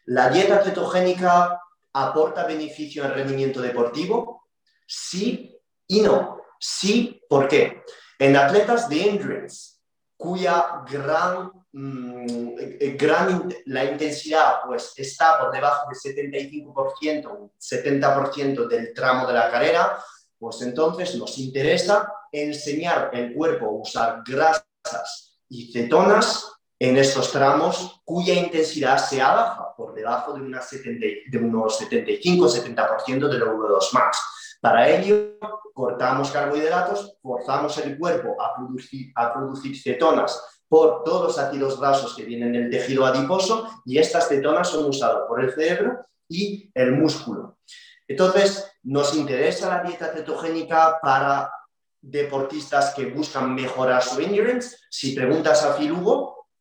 [0.06, 1.60] ¿La dieta cetogénica
[1.92, 4.48] aporta beneficio al rendimiento deportivo?
[4.86, 6.40] Sí y no.
[6.58, 7.82] Sí, ¿por qué?
[8.18, 9.78] En atletas de endurance,
[10.16, 12.56] cuya gran, mm,
[13.66, 19.98] la intensidad pues, está por debajo del 75%, 70% del tramo de la carrera,
[20.38, 28.00] pues entonces nos interesa enseñar el cuerpo a usar grasas y cetonas en estos tramos
[28.04, 34.18] cuya intensidad se baja por debajo de, unos 75-70% del VO2 max.
[34.62, 35.38] Para ello,
[35.74, 42.14] cortamos carbohidratos, forzamos el cuerpo a producir, a producir cetonas por todos los ácidos grasos
[42.14, 46.92] que vienen del tejido adiposo y estas cetonas son usadas por el cerebro y el
[46.92, 47.58] músculo.
[48.08, 51.52] Entonces, nos interesa la dieta cetogénica para
[52.00, 54.78] deportistas que buscan mejorar su endurance.
[54.88, 55.92] Si preguntas a Phil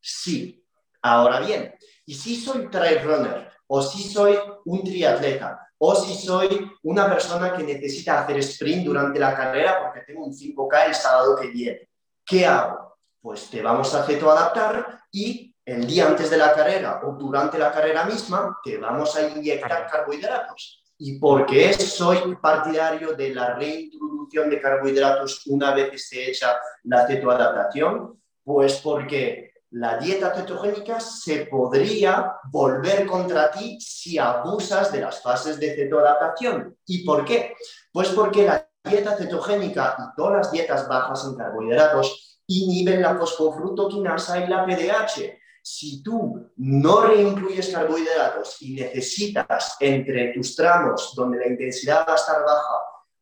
[0.01, 0.63] Sí.
[1.01, 1.73] Ahora bien,
[2.05, 3.51] ¿y si soy trail runner?
[3.67, 5.69] ¿O si soy un triatleta?
[5.77, 10.33] ¿O si soy una persona que necesita hacer sprint durante la carrera porque tengo un
[10.33, 11.89] 5K el sábado que viene?
[12.25, 12.97] ¿Qué hago?
[13.21, 17.71] Pues te vamos a adaptar y el día antes de la carrera o durante la
[17.71, 20.83] carrera misma te vamos a inyectar carbohidratos.
[20.97, 26.59] ¿Y por qué soy partidario de la reintroducción de carbohidratos una vez que se echa
[26.83, 28.21] la cetoadaptación?
[28.43, 35.60] Pues porque la dieta cetogénica se podría volver contra ti si abusas de las fases
[35.60, 36.75] de cetoadaptación.
[36.86, 37.53] ¿Y por qué?
[37.91, 44.43] Pues porque la dieta cetogénica y todas las dietas bajas en carbohidratos inhiben la fosfofructoquinasa
[44.43, 45.38] y la PDH.
[45.62, 52.15] Si tú no reincluyes carbohidratos y necesitas entre tus tramos donde la intensidad va a
[52.15, 52.75] estar baja,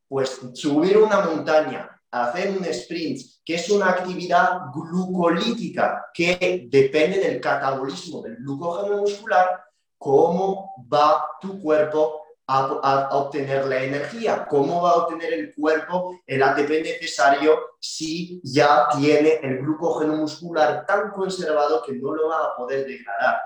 [0.08, 7.40] pues subir una montaña, hacer un sprint, que es una actividad glucolítica que depende del
[7.40, 9.64] catabolismo del glucógeno muscular,
[9.98, 16.44] cómo va tu cuerpo a, obtener la energía, cómo va a obtener el cuerpo el
[16.44, 22.56] ATP necesario si ya tiene el glucógeno muscular tan conservado que no lo va a
[22.58, 23.40] poder degradar.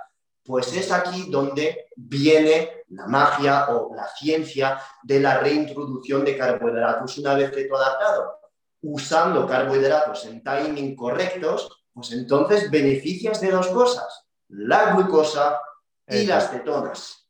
[0.44, 7.20] Pues es aquí donde viene la magia o la ciencia de la reintroducción de carbohidratos
[7.20, 8.41] una vez adaptado
[8.82, 15.60] usando carbohidratos en timing correctos, pues entonces beneficias de dos cosas, la glucosa
[16.08, 17.30] y las cetonas.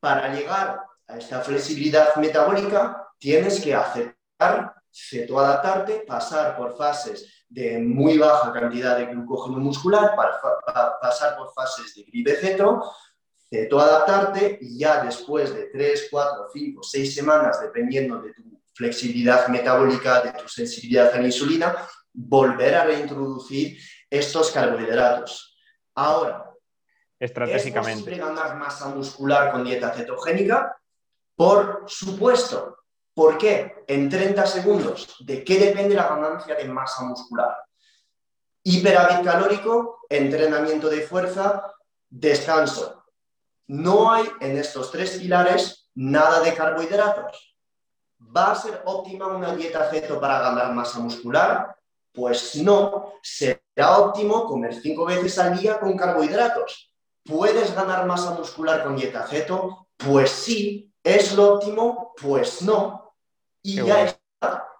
[0.00, 8.18] Para llegar a esta flexibilidad metabólica, tienes que aceptar cetoadaptarte, pasar por fases de muy
[8.18, 12.82] baja cantidad de glucógeno muscular, para, pasar por fases de gripe-ceto,
[13.48, 18.42] cetoadaptarte y ya después de 3, 4, 5, 6 semanas, dependiendo de tu
[18.74, 21.76] flexibilidad metabólica, de tu sensibilidad a la insulina,
[22.12, 25.56] volver a reintroducir estos carbohidratos.
[25.94, 26.50] Ahora,
[27.18, 27.92] estratégicamente.
[27.92, 30.76] ¿Es posible ganar masa muscular con dieta cetogénica?
[31.36, 32.78] Por supuesto.
[33.14, 33.84] ¿Por qué?
[33.86, 35.16] En 30 segundos.
[35.20, 37.56] ¿De qué depende la ganancia de masa muscular?
[38.64, 41.74] Hiperávit calórico, entrenamiento de fuerza,
[42.08, 43.04] descanso.
[43.66, 47.51] No hay en estos tres pilares nada de carbohidratos.
[48.34, 51.76] ¿Va a ser óptima una dieta ceto para ganar masa muscular?
[52.12, 56.92] Pues no, será óptimo comer cinco veces al día con carbohidratos.
[57.24, 59.88] ¿Puedes ganar masa muscular con dieta ceto?
[59.96, 60.92] Pues sí.
[61.02, 62.14] ¿Es lo óptimo?
[62.20, 63.14] Pues no.
[63.62, 64.71] Y ya está.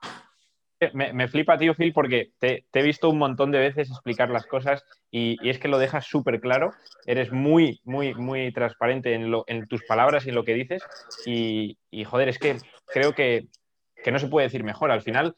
[0.92, 4.85] Me, flipa, tío Phil, porque te, he visto un montón de veces explicar las cosas
[5.11, 6.73] y, es que lo dejas súper claro.
[7.07, 10.83] Eres muy, muy, muy transparente en, tus palabras y en lo que dices.
[11.25, 13.47] Y, joder, es que creo que,
[14.11, 14.90] no se puede decir mejor.
[14.90, 15.35] Al final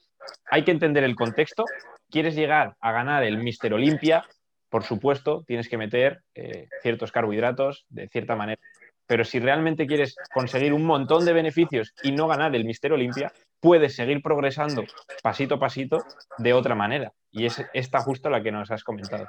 [0.50, 1.64] hay que entender el contexto.
[2.10, 4.24] Quieres llegar a ganar el Mister Olimpia,
[4.70, 8.60] por supuesto, tienes que meter eh, ciertos carbohidratos de cierta manera.
[9.06, 13.32] Pero si realmente quieres conseguir un montón de beneficios y no ganar el Mister Olimpia,
[13.64, 14.84] puedes seguir progresando
[15.22, 16.04] pasito a pasito
[16.36, 17.14] de otra manera.
[17.30, 19.26] Y es esta justo la que nos has comentado.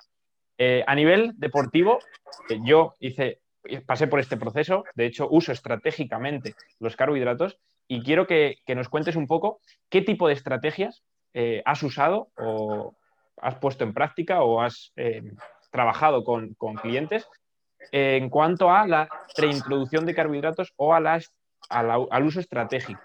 [0.58, 2.00] Eh, a nivel deportivo,
[2.50, 3.40] eh, yo hice,
[3.86, 9.16] pasé por este proceso, de hecho uso estratégicamente los carbohidratos y quiero que, nos cuentes
[9.16, 11.02] un poco qué tipo de estrategias
[11.34, 12.94] eh, has usado o
[13.42, 14.92] has puesto en práctica o has
[15.72, 17.26] trabajado con, clientes
[17.94, 21.34] en cuanto a la reintroducción de carbohidratos o a las,
[21.70, 23.00] al uso estratégico.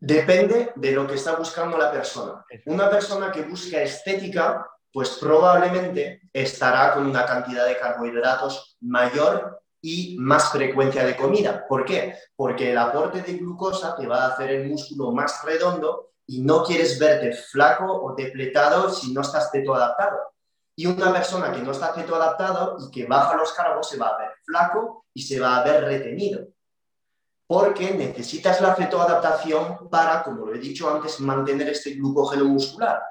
[0.00, 2.44] Depende de lo que está buscando la persona.
[2.66, 10.16] Una persona que busca estética, pues probablemente estará con una cantidad de carbohidratos mayor y
[10.18, 11.66] más frecuencia de comida.
[11.68, 12.16] ¿Por qué?
[12.36, 16.64] Porque el aporte de glucosa te va a hacer el músculo más redondo y no
[16.64, 20.18] quieres verte flaco o depletado si no estás adaptado.
[20.76, 24.18] Y una persona que no está adaptado y que baja los cargos se va a
[24.18, 26.53] ver flaco y se va a ver retenido
[27.46, 33.02] porque necesitas la cetoadaptación para, como lo he dicho antes, mantener este glucógeno muscular.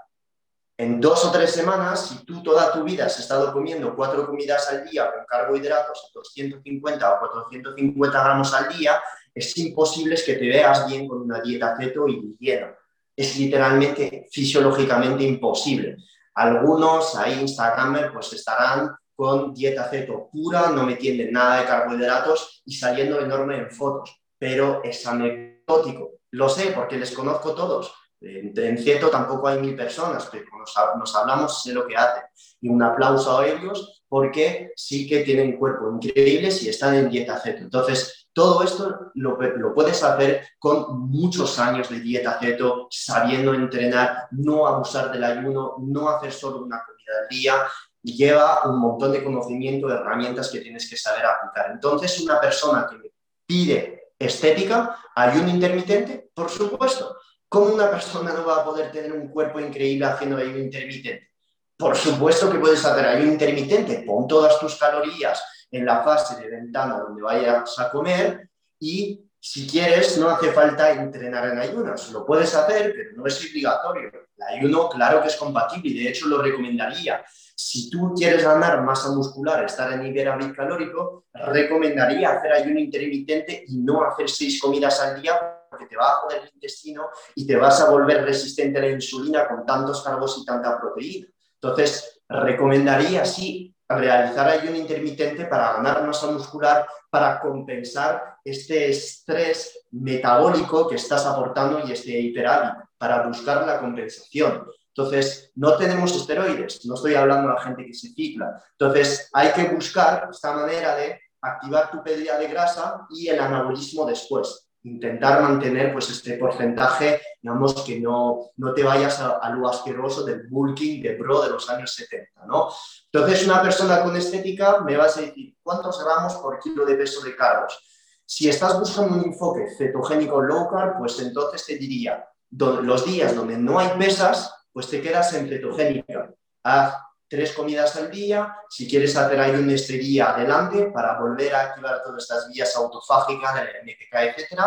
[0.76, 4.67] En dos o tres semanas, si tú toda tu vida has estado comiendo cuatro comidas
[4.69, 9.00] al día con carbohidratos a 250 o 450 gramos al día,
[9.36, 12.74] es imposible que te veas bien con una dieta ceto y lleno.
[13.15, 15.98] Es literalmente fisiológicamente imposible.
[16.34, 22.74] Algunos ahí Instagramer pues estarán con dieta ceto pura, no metiendo nada de carbohidratos y
[22.74, 26.19] saliendo enorme en fotos pero es anecdótico.
[26.32, 27.93] Lo sé porque les conozco todos.
[28.19, 32.23] En, cierto tampoco hay mil personas, pero nos, nos, hablamos, sé lo que hacen.
[32.60, 37.39] Y un aplauso a ellos porque sí que tienen cuerpo increíble y están en dieta
[37.39, 37.60] ceto.
[37.60, 39.38] Entonces, todo esto lo,
[39.73, 46.10] puedes hacer con muchos años de dieta ceto, sabiendo entrenar, no abusar del ayuno, no
[46.10, 47.63] hacer solo una comida al día.
[48.01, 51.71] Lleva un montón de conocimiento, de herramientas que tienes que saber aplicar.
[51.71, 53.13] Entonces, una persona que
[53.45, 57.18] pide estética, ayuno intermitente, por supuesto.
[57.47, 61.30] ¿Cómo una persona no va a poder tener un cuerpo increíble haciendo ayuno intermitente?
[61.78, 66.49] Por supuesto que puedes hacer ayuno intermitente, pon todas tus calorías en la fase de
[66.49, 68.49] ventana donde vayas a comer
[68.80, 72.09] y Si quieres, no hace falta entrenar en ayunas.
[72.11, 74.09] Lo puedes hacer, pero no es obligatorio.
[74.38, 77.22] El ayuno, claro que es compatible de hecho lo recomendaría.
[77.56, 83.78] Si tú quieres ganar masa muscular, estar en nivel calórico, recomendaría hacer ayuno intermitente y
[83.78, 87.56] no hacer seis comidas al día porque te va a joder el intestino y te
[87.56, 91.28] vas a volver resistente a la insulina con tantos carbos y tanta proteína.
[91.56, 100.88] Entonces, recomendaría sí realizar ayuno intermitente para ganar masa muscular, para compensar este estrés metabólico
[100.88, 104.68] que estás aportando y este hiperávit, para buscar la compensación.
[104.96, 108.64] Entonces, no tenemos esteroides, no estoy hablando de la gente que se cicla.
[108.78, 114.06] Entonces, hay que buscar esta manera de activar tu pérdida de grasa y el anabolismo
[114.06, 120.24] después intentar mantener pues, este porcentaje, digamos, que no, no te vayas a, lo asqueroso
[120.24, 122.70] del bulking de pro de los años 70, ¿no?
[123.12, 127.22] Entonces, una persona con estética me vas a decir, ¿cuántos gramos por kilo de peso
[127.22, 127.80] de carbos?
[128.26, 133.58] Si estás buscando un enfoque cetogénico low carb, pues entonces te diría, los días donde
[133.58, 136.34] no hay pesas, pues te quedas en cetogénica.
[136.63, 136.95] Haz
[137.30, 138.55] tres comidas al día.
[138.69, 143.55] Si quieres hacer ahí un día adelante para volver a activar todas estas vías autofágicas
[143.55, 144.61] del MPK, etc.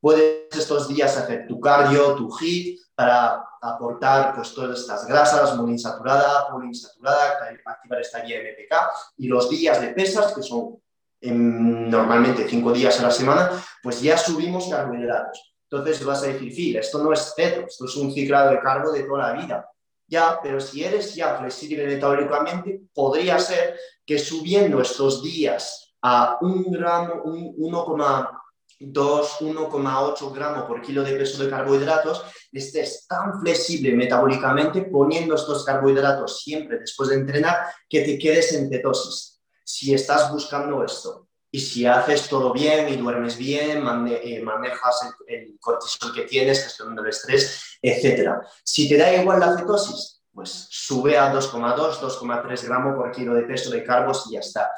[0.00, 6.48] Puedes estos días hacer tu cardio, tu HIIT, para aportar pues, todas estas grasas, monoinsaturada,
[6.48, 8.74] poliinsaturada, activar esta guía MPK.
[9.18, 10.80] Y los días de pesas, que son
[11.22, 13.50] normalmente cinco días a la semana,
[13.82, 15.49] pues ya subimos carbohidratos.
[15.70, 18.90] Entonces vas a decir, sí, esto no es ceto, esto es un ciclado de carbo
[18.90, 19.70] de toda la vida
[20.10, 26.64] ya, pero si eres ya flexible metabólicamente, podría ser que subiendo estos días a un
[26.64, 35.36] gramo, 1,2, 1,8 gramos por kilo de peso de carbohidratos, estés tan flexible metabólicamente poniendo
[35.36, 39.40] estos carbohidratos siempre después de entrenar que te quedes en cetosis.
[39.64, 45.56] Si estás buscando esto, y si haces todo bien y duermes bien, eh, manejas el,
[45.60, 48.40] cortisol que tienes, gestionando el estrés, etc.
[48.64, 53.42] Si te da igual la cetosis, pues sube a 2,2, 2,3 gramos por kilo de
[53.42, 54.70] peso de carbos y ya está.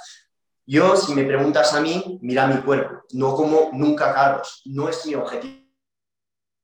[0.64, 5.04] Yo, si me preguntas a mí, mira mi cuerpo, no como nunca carbos, no es
[5.04, 5.60] mi objetivo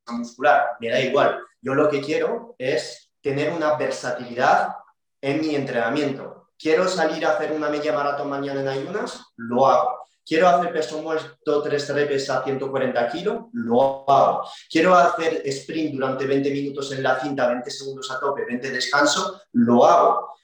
[0.08, 1.40] muscular, me da igual.
[1.60, 4.76] Yo lo que quiero es tener una versatilidad
[5.20, 9.97] en mi entrenamiento Quiero salir a hacer una media maratón mañana en ayunas, lo hago.
[10.28, 14.46] Quiero hacer peso muerto 3 repes a 140 kilos, lo hago.
[14.70, 19.40] Quiero hacer sprint durante 20 minutos en la cinta, 20 segundos a tope, 20 descanso,
[19.52, 20.34] lo hago.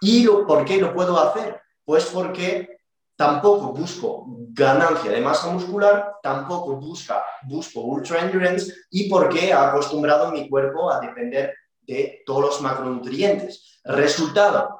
[0.00, 1.60] ¿Y por qué lo puedo hacer?
[1.84, 2.78] Pues porque
[3.16, 10.30] tampoco busco ganancia de masa muscular, tampoco busca, busco ultra endurance y porque he acostumbrado
[10.30, 13.80] mi cuerpo a depender de todos los macronutrientes.
[13.84, 14.79] Resultado,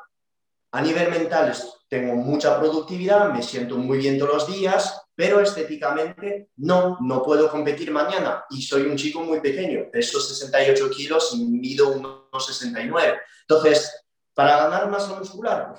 [0.72, 1.52] a nivel mental
[1.90, 7.50] tengo mucha productividad, me siento muy bien todos los días, pero estéticamente no, no puedo
[7.50, 13.20] competir mañana y soy un chico muy pequeño, peso 68 kilos y mido 1,69.
[13.40, 15.74] Entonces, para ganar masa muscular,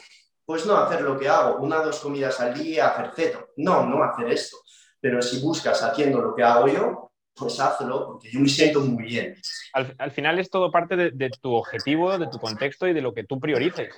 [0.46, 3.48] pues no hacer lo que hago, una o dos comidas al día, hacer ceto.
[3.56, 4.58] No, no hacer esto.
[5.00, 9.06] Pero si buscas haciendo lo que hago yo, pues hazlo, porque yo me siento muy
[9.06, 9.38] bien.
[9.74, 13.14] Al, final es todo parte de, de, tu objetivo, de tu contexto y de lo
[13.14, 13.96] que tú priorices.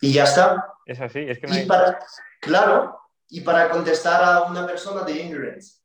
[0.00, 0.72] Y ya está.
[0.86, 1.66] Es así, es que no hay...
[2.40, 5.78] claro, y para contestar a una persona de endurance,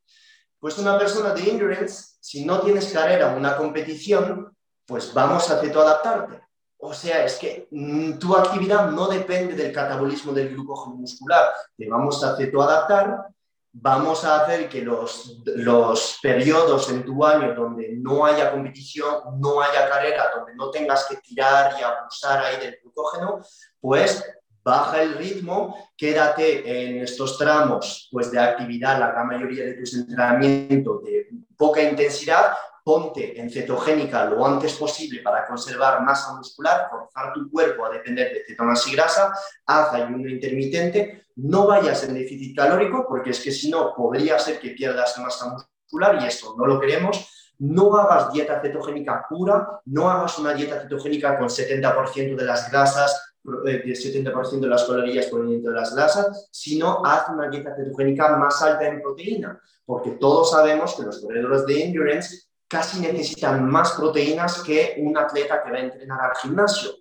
[0.58, 4.54] pues una persona de endurance, si no tienes carrera una competición,
[4.84, 6.42] pues vamos a adaptarte.
[6.82, 11.50] O sea, es que mm, tu actividad no depende del catabolismo del glucógeno muscular.
[11.76, 13.26] Te vamos a adaptar
[13.72, 19.60] vamos a hacer que los, los periodos en tu año donde no haya competición, no
[19.60, 23.40] haya carrera, donde no tengas que tirar y abusar ahí del glucógeno,
[23.80, 24.24] pues
[24.62, 29.94] baja el ritmo, quédate en estos tramos pues, de actividad, la gran mayoría de tus
[29.94, 32.52] entrenamientos de poca intensidad
[32.84, 38.32] ponte en cetogénica lo antes posible para conservar masa muscular, forzar tu cuerpo a depender
[38.32, 39.32] de cetonas y grasa,
[39.66, 44.58] haz ayuno intermitente, no vayas en déficit calórico, porque es que si no, podría ser
[44.58, 47.36] que pierdas masa muscular y esto no lo queremos.
[47.58, 53.34] No hagas dieta cetogénica pura, no hagas una dieta cetogénica con 70% de las grasas,
[53.44, 58.62] 70% eh, de las calorías provenientes de las grasas, sino haz una dieta cetogénica más
[58.62, 64.62] alta en proteína, porque todos sabemos que los corredores de endurance casi necesitan más proteínas
[64.62, 66.92] que un atleta que va a entrenar al gimnasio,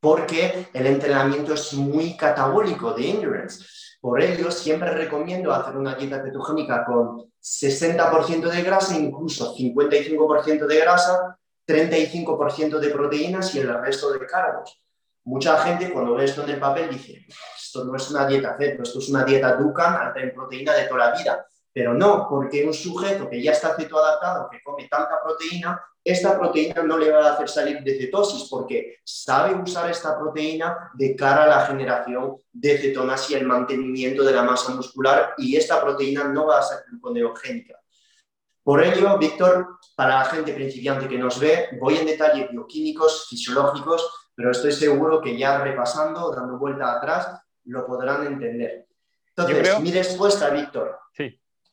[0.00, 3.62] porque el entrenamiento es muy catabólico de endurance.
[4.00, 10.78] Por ello, siempre recomiendo hacer una dieta cetogénica con 60% de grasa, incluso 55% de
[10.78, 14.80] grasa, 35% de proteínas y el resto de cargos.
[15.24, 18.82] Mucha gente cuando ve esto en el papel dice, esto no es una dieta ceto,
[18.82, 21.46] esto es una dieta Dukan alta en proteína de toda la vida
[21.78, 26.82] Pero no, porque un sujeto que ya está cetoadaptado, que come tanta proteína, esta proteína
[26.82, 31.44] no le va a hacer salir de cetosis porque sabe usar esta proteína de cara
[31.44, 36.24] a la generación de cetonas y el mantenimiento de la masa muscular y esta proteína
[36.24, 37.80] no va a ser gluconeogénica.
[38.64, 44.32] Por ello, Víctor, para la gente principiante que nos ve, voy en detalle bioquímicos, fisiológicos,
[44.34, 48.88] pero estoy seguro que ya repasando, dando vuelta atrás, lo podrán entender.
[49.36, 50.98] Entonces, mi respuesta, Víctor.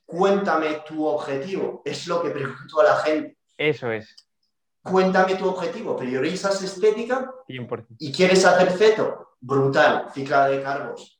[0.06, 1.82] Cuéntame tu objetivo.
[1.84, 3.38] Es lo que pregunto a la gente.
[3.58, 4.16] Eso es.
[4.84, 5.98] Cuéntame tu objetivo.
[5.98, 7.32] ¿Priorizas estética?
[7.48, 7.88] 100%.
[8.00, 9.38] ¿Y quieres hacer ceto?
[9.40, 11.20] Brutal, cicla de cargos.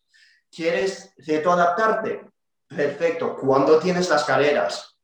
[0.52, 2.30] ¿Quieres ceto adaptarte?
[2.68, 3.36] Perfecto.
[3.36, 4.98] ¿Cuándo tienes las carreras?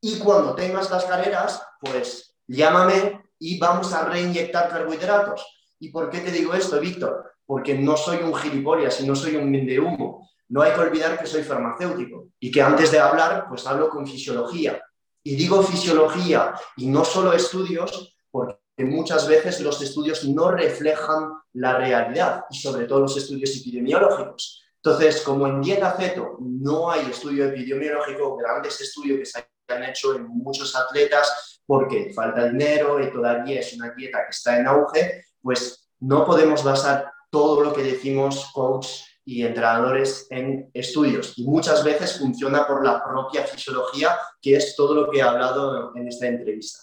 [0.00, 5.44] Y cuando tengas las carreras, pues llámame y vamos a reinyectar carbohidratos.
[5.78, 7.34] ¿Y por qué te digo esto, Víctor?
[7.44, 10.30] Porque no soy un gilipollas y no soy un de humo.
[10.48, 14.06] No hay que olvidar que soy farmacéutico y que antes de hablar, pues hablo con
[14.06, 14.80] fisiología.
[15.22, 21.76] Y digo fisiología y no solo estudios, porque muchas veces los estudios no reflejan la
[21.78, 24.62] realidad y sobre todo los estudios epidemiológicos.
[24.76, 30.14] Entonces, como en dieta ceto no hay estudio epidemiológico, grandes estudios que se han hecho
[30.14, 35.24] en muchos atletas, porque falta dinero y todavía es una dieta que está en auge,
[35.42, 38.86] pues no podemos basar todo lo que decimos coach
[39.26, 41.36] y entrenadores en estudios.
[41.36, 45.94] Y muchas veces funciona por la propia fisiología, que es todo lo que he hablado
[45.96, 46.78] en esta entrevista.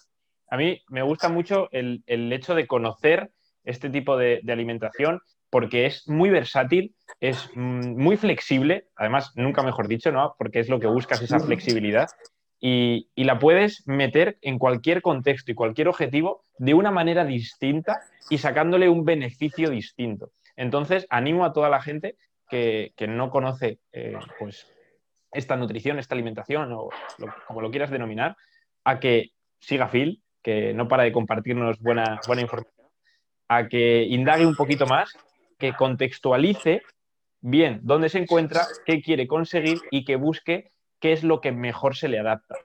[0.50, 3.30] A mí me gusta mucho el, hecho de conocer
[3.64, 9.88] este tipo de, alimentación porque es muy versátil, es mm, muy flexible, además, nunca mejor
[9.88, 10.34] dicho, ¿no?
[10.36, 12.08] Porque es lo que buscas, esa flexibilidad.
[12.60, 18.00] Y, y, la puedes meter en cualquier contexto y cualquier objetivo de una manera distinta
[18.30, 20.30] y sacándole un beneficio distinto.
[20.56, 22.16] Entonces, animo a toda la gente
[22.48, 24.70] que, no conoce eh, pues,
[25.32, 26.88] esta nutrición, esta alimentación o
[27.46, 28.36] como lo quieras denominar,
[28.84, 32.88] a que siga Phil, que no para de compartirnos buena, buena información,
[33.48, 35.12] a que indague un poquito más,
[35.58, 36.82] que contextualice
[37.40, 40.70] bien dónde se encuentra, qué quiere conseguir y que busque
[41.00, 42.56] qué es lo que mejor se le adapta.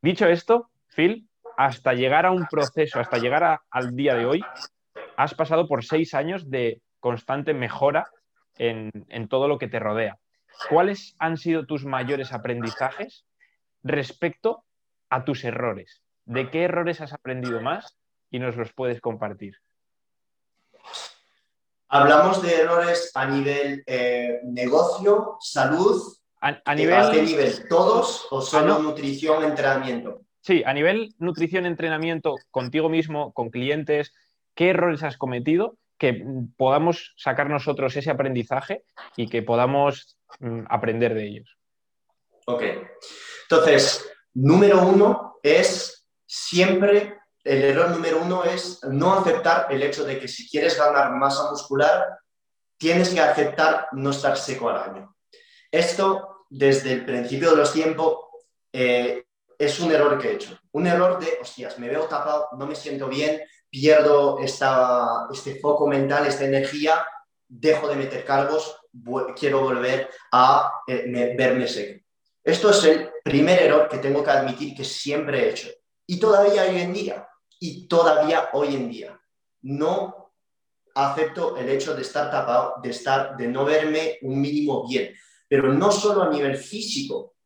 [0.00, 4.42] Dicho esto, Phil, hasta llegar a un proceso, hasta llegar al día de hoy,
[5.16, 8.10] has pasado por seis años de constante mejora
[8.58, 10.18] en, todo lo que te rodea.
[10.68, 13.24] ¿Cuáles han sido tus mayores aprendizajes
[13.82, 14.64] respecto
[15.08, 16.02] a tus errores?
[16.24, 17.96] ¿De qué errores has aprendido más
[18.30, 19.56] y nos los puedes compartir?
[21.88, 26.00] Hablamos de errores a nivel eh, negocio, salud.
[26.40, 27.10] A, nivel...
[27.12, 27.68] qué nivel?
[27.68, 30.22] ¿Todos o solo nutrición, entrenamiento?
[30.40, 34.12] Sí, a nivel nutrición, entrenamiento, contigo mismo, con clientes,
[34.54, 36.20] ¿qué errores has cometido que
[36.56, 38.82] podamos sacar nosotros ese aprendizaje
[39.16, 41.56] y que podamos mm, aprender de ellos.
[42.44, 42.64] Ok.
[43.48, 50.18] Entonces, número uno es siempre, el error número uno es no aceptar el hecho de
[50.18, 52.18] que si quieres ganar masa muscular,
[52.76, 55.16] tienes que aceptar no estar seco al año.
[55.70, 58.18] Esto, desde el principio de los tiempos,
[58.72, 59.22] eh,
[59.56, 60.58] es un error que he hecho.
[60.72, 63.40] Un error de, hostias, me veo tapado, no me siento bien,
[63.72, 67.06] pierdo esta, este foco mental, esta energía,
[67.48, 68.76] dejo de meter cargos,
[69.34, 72.04] quiero volver a eh, verme seco.
[72.44, 75.68] Esto es el primer error que tengo que admitir que siempre he hecho.
[76.06, 77.26] Y todavía hoy en día,
[77.58, 79.18] y todavía hoy en día,
[79.62, 80.34] no
[80.94, 85.14] acepto el hecho de estar tapado, de, estar, de no verme un mínimo bien,
[85.48, 87.36] pero no solo a nivel físico,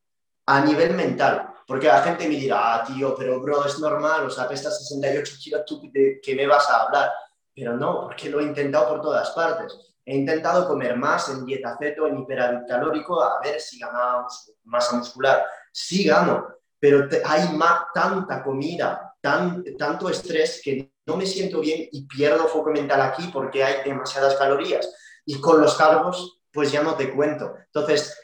[0.46, 1.52] a nivel mental.
[1.66, 5.34] Porque la gente me dirá, ah, tío, pero bro, es normal, o sea, pesas 68
[5.40, 7.10] kilos, ¿tú que me vas a hablar?
[7.52, 9.74] Pero no, porque lo he intentado por todas partes.
[10.04, 15.44] He intentado comer más en dieta ceto, en hipercalórico, a ver si ganamos masa muscular.
[15.72, 16.46] Sí gano,
[16.78, 22.46] pero hay más, tanta comida, tan, tanto estrés que no me siento bien y pierdo
[22.46, 24.88] foco mental aquí porque hay demasiadas calorías.
[25.24, 27.54] Y con los cargos, pues ya no te cuento.
[27.66, 28.16] Entonces,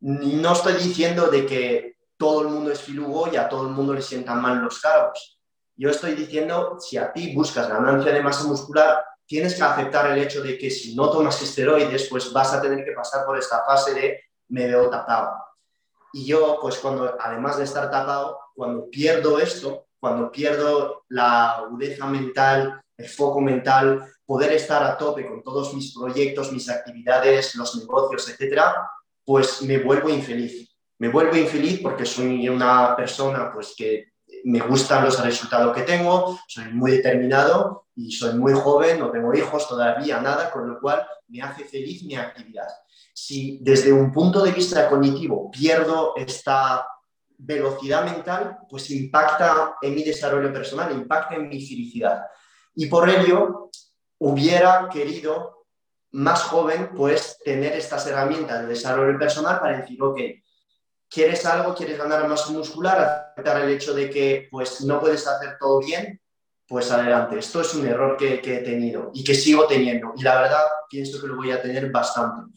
[0.00, 3.94] no estoy diciendo de que todo el mundo es filugo y a todo el mundo
[3.94, 5.40] le sientan mal los cargos.
[5.76, 10.22] Yo estoy diciendo, si a ti buscas ganancia de masa muscular, tienes que aceptar el
[10.22, 13.64] hecho de que si no tomas esteroides, pues vas a tener que pasar por esta
[13.64, 15.36] fase de me veo tapado.
[16.12, 22.06] Y yo, pues cuando, además de estar tapado, cuando pierdo esto, cuando pierdo la agudeza
[22.06, 27.76] mental, el foco mental, poder estar a tope con todos mis proyectos, mis actividades, los
[27.76, 28.88] negocios, etcétera,
[29.24, 34.14] pues me vuelvo infeliz me vuelvo infeliz porque soy una persona pues, que
[34.44, 39.34] me gustan los resultados que tengo, soy muy determinado y soy muy joven, no tengo
[39.34, 42.68] hijos todavía, nada, con lo cual me hace feliz mi actividad.
[43.12, 46.86] Si desde un punto de vista cognitivo pierdo esta
[47.38, 52.24] velocidad mental, pues impacta en mi desarrollo personal, impacta en mi felicidad.
[52.74, 53.70] Y por ello,
[54.18, 55.66] hubiera querido
[56.12, 60.20] más joven, pues tener estas herramientas de desarrollo personal para decir, ok,
[61.14, 65.56] quieres algo, quieres ganar masa muscular, aceptar el hecho de que pues no puedes hacer
[65.60, 66.20] todo bien,
[66.66, 67.38] pues adelante.
[67.38, 70.12] Esto es un error que, he tenido y que sigo teniendo.
[70.16, 72.52] Y la verdad, pienso que lo voy a tener bastante.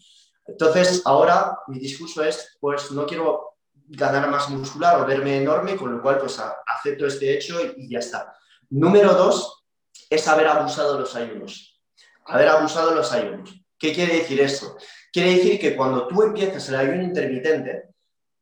[0.48, 3.58] Entonces, ahora mi discurso es, pues no quiero
[3.90, 7.90] ganar más muscular o verme enorme, con lo cual pues acepto este hecho y, y
[7.90, 8.36] ya está.
[8.70, 9.66] Número dos
[10.10, 11.80] es haber abusado los ayunos.
[12.26, 13.54] Haber abusado los ayunos.
[13.78, 14.76] ¿Qué quiere decir esto?
[15.14, 17.96] Quiere decir que cuando tú empiezas el ayuno intermitente,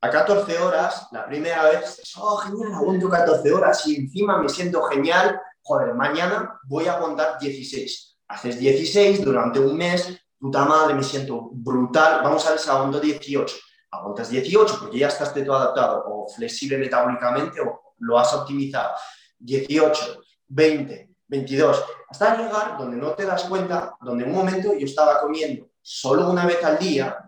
[0.06, 4.84] a 14 horas, la primera vez, oh, genial, aguanto 14 horas y encima me siento
[4.84, 8.18] genial, joder, mañana voy a aguantar 16.
[8.28, 13.00] Haces 16 durante un mes, puta madre, me siento brutal, vamos a ver si aguanto
[13.00, 13.56] 18.
[13.92, 18.92] Aguantas 18 porque ya estás todo adaptado o flexible metabólicamente o lo has optimizado.
[19.40, 24.86] 18, 20, 22, hasta llegar donde no te das cuenta, donde en un momento yo
[24.86, 27.25] estaba comiendo solo una vez al día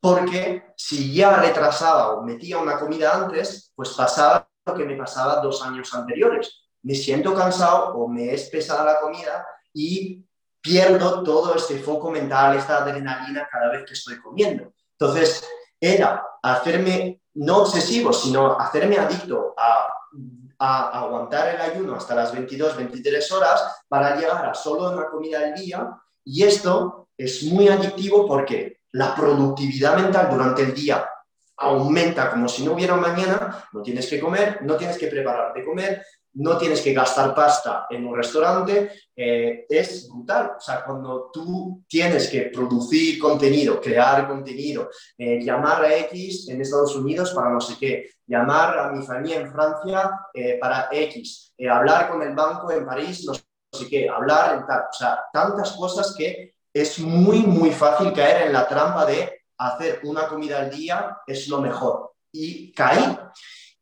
[0.00, 5.40] porque si ya retrasaba o metía una comida antes, pues pasaba lo que me pasaba
[5.40, 6.68] dos años anteriores.
[6.82, 10.24] Me siento cansado o me es pesada la comida y
[10.60, 14.72] pierdo todo este foco mental, esta adrenalina cada vez que estoy comiendo.
[14.98, 15.44] Entonces,
[15.78, 19.86] era hacerme, no obsesivo, sino hacerme adicto a,
[20.58, 25.40] a aguantar el ayuno hasta las 22, 23 horas para llegar a solo una comida
[25.40, 25.90] al día.
[26.24, 31.08] Y esto es muy adictivo porque la productividad mental durante el día
[31.60, 35.64] aumenta como si no hubiera mañana, no tienes que comer, no tienes que preparar de
[35.64, 36.02] comer,
[36.34, 40.52] no tienes que gastar pasta en un restaurante, eh, es brutal.
[40.56, 46.60] O sea, cuando tú tienes que producir contenido, crear contenido, eh, llamar a X en
[46.60, 51.52] Estados Unidos para no sé qué, llamar a mi familia en Francia eh, para X,
[51.68, 55.72] hablar con el banco en París, no sé qué, hablar en tal, o sea, tantas
[55.72, 60.70] cosas que es muy, muy fácil caer en la trampa de hacer una comida al
[60.70, 62.12] día es lo mejor.
[62.32, 63.18] Y caí.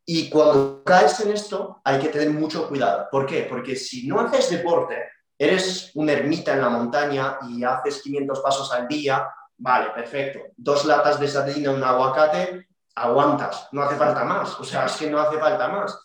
[0.04, 3.08] Y cuando caes en esto, hay que tener mucho cuidado.
[3.10, 3.46] ¿Por qué?
[3.48, 4.96] Porque si no haces deporte,
[5.36, 9.28] eres un ermita en la montaña y haces 500 pasos al día,
[9.58, 10.40] vale, perfecto.
[10.56, 13.68] Dos latas de sardina, un aguacate, aguantas.
[13.72, 14.58] No hace falta más.
[14.58, 16.00] O sea, es que no hace falta más.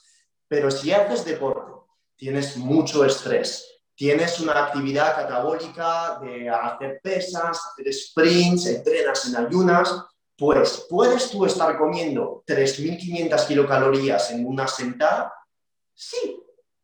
[0.48, 1.72] Pero si haces deporte,
[2.16, 3.73] tienes mucho estrés,
[4.04, 9.96] tienes una actividad catabólica de hacer pesas, hacer sprints, entrenas en ayunas,
[10.38, 15.34] pues puedes tú estar comiendo 3.500 kilocalorías en una sentada.
[15.94, 16.38] Sí,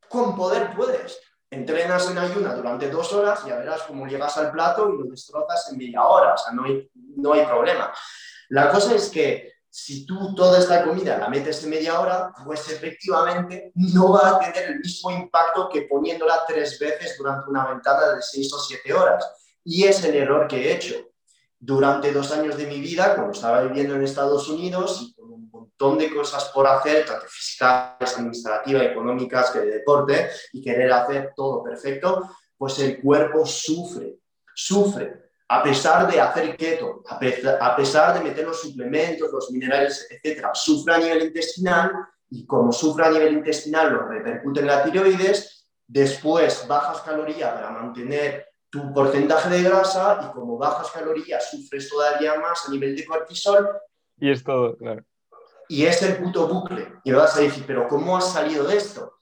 [0.08, 1.20] con poder puedes.
[1.52, 5.04] Entrenas en ayuna durante dos horas y ya verás cómo llegas al plato y lo
[5.04, 6.64] destrozas en media hora, o sea, no
[7.18, 7.92] no hay problema.
[8.48, 12.68] La cosa es que si tú toda esta comida la metes en media hora, pues
[12.70, 18.16] efectivamente no va a tener el mismo impacto que poniéndola tres veces durante una ventana
[18.16, 19.24] de seis o siete horas.
[19.64, 20.96] Y es el error que he hecho.
[21.60, 25.50] Durante dos años de mi vida, cuando estaba viviendo en Estados Unidos y con un
[25.52, 31.34] montón de cosas por hacer, tanto fiscales, administrativas, económicas, que de deporte, y querer hacer
[31.36, 34.20] todo perfecto, pues el cuerpo sufre,
[34.56, 40.52] sufre a pesar de hacer keto, a pesar, de meter los suplementos, los minerales, etcétera,
[40.54, 41.92] sufre a nivel intestinal
[42.30, 47.72] y como sufre a nivel intestinal lo repercute en la tiroides, después bajas calorías para
[47.72, 53.06] mantener tu porcentaje de grasa y como bajas calorías sufres todavía más a nivel de
[53.06, 53.68] cortisol.
[54.20, 55.04] Y es todo, claro.
[55.68, 56.94] Y es el puto bucle.
[57.04, 59.14] Y vas a decir, pero ¿cómo has salido de esto?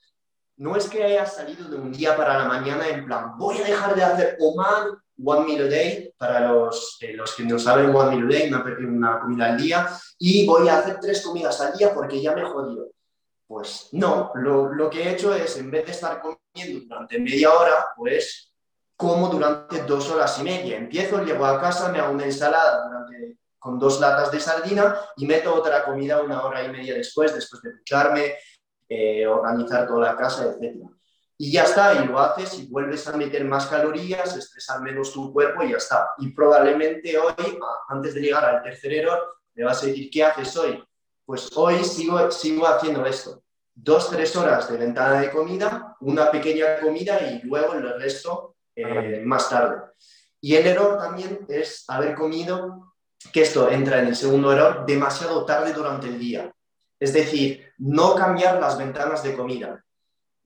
[0.58, 3.64] No es que hayas salido de un día para la mañana en plan, voy a
[3.64, 4.88] dejar de hacer OMAD
[5.24, 8.48] One Meal a Day, para los, eh, los que no saben, One Meal a Day,
[8.50, 9.90] una, una comida al día,
[10.20, 12.92] y voy a hacer tres comidas al día porque ya me he jodido.
[13.48, 17.54] Pues no, lo, lo, que he hecho es, en vez de estar comiendo durante media
[17.54, 18.54] hora, pues
[18.96, 20.78] como durante dos horas y media.
[20.78, 25.26] Empiezo, llego a casa, me hago una ensalada durante, con dos latas de sardina y
[25.26, 28.34] meto otra comida una hora y media después, después de ducharme,
[28.90, 30.97] eh, organizar toda la casa, etcétera
[31.38, 35.32] y ya está, y lo haces y vuelves a meter más calorías, estresar menos tu
[35.32, 36.12] cuerpo y ya está.
[36.18, 37.60] Y probablemente hoy,
[37.90, 40.84] antes de llegar al tercer error, me vas a decir, ¿qué haces hoy?
[41.26, 43.44] Pues hoy sigo, sigo haciendo esto.
[43.76, 49.22] Dos, tres horas de ventana de comida, una pequeña comida y luego el resto eh,
[49.24, 49.82] más tarde.
[50.42, 52.94] Y el error también es haber comido,
[53.32, 56.52] que esto entra en el segundo error, demasiado tarde durante el día.
[57.00, 59.84] Es decir, no cambiar las ventanas de comida.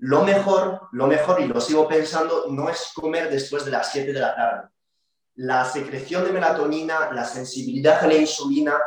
[0.02, 4.12] Lo mejor, lo mejor, y lo sigo pensando, no es comer después de las 7
[4.12, 4.70] de la tarde.
[5.36, 8.80] La secreción de melatonina, la sensibilidad a la insulina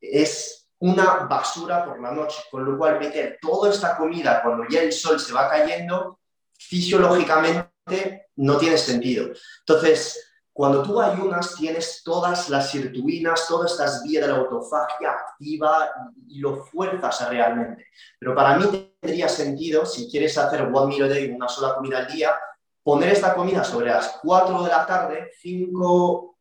[0.00, 4.82] es una basura por la noche, con lo cual meter toda esta comida cuando ya
[4.82, 6.18] el sol se va cayendo,
[6.58, 9.28] fisiológicamente no tiene sentido.
[9.60, 10.25] Entonces,
[10.56, 15.90] cuando tú ayunas, tienes todas las sirtuinas, todas estas vías de la autofagia activa
[16.28, 17.88] y, lo fuerzas realmente.
[18.18, 21.98] Pero para mí tendría sentido, si quieres hacer one meal a day, una sola comida
[21.98, 22.30] al día,
[22.82, 26.36] poner esta comida sobre las 4 de la tarde, 5,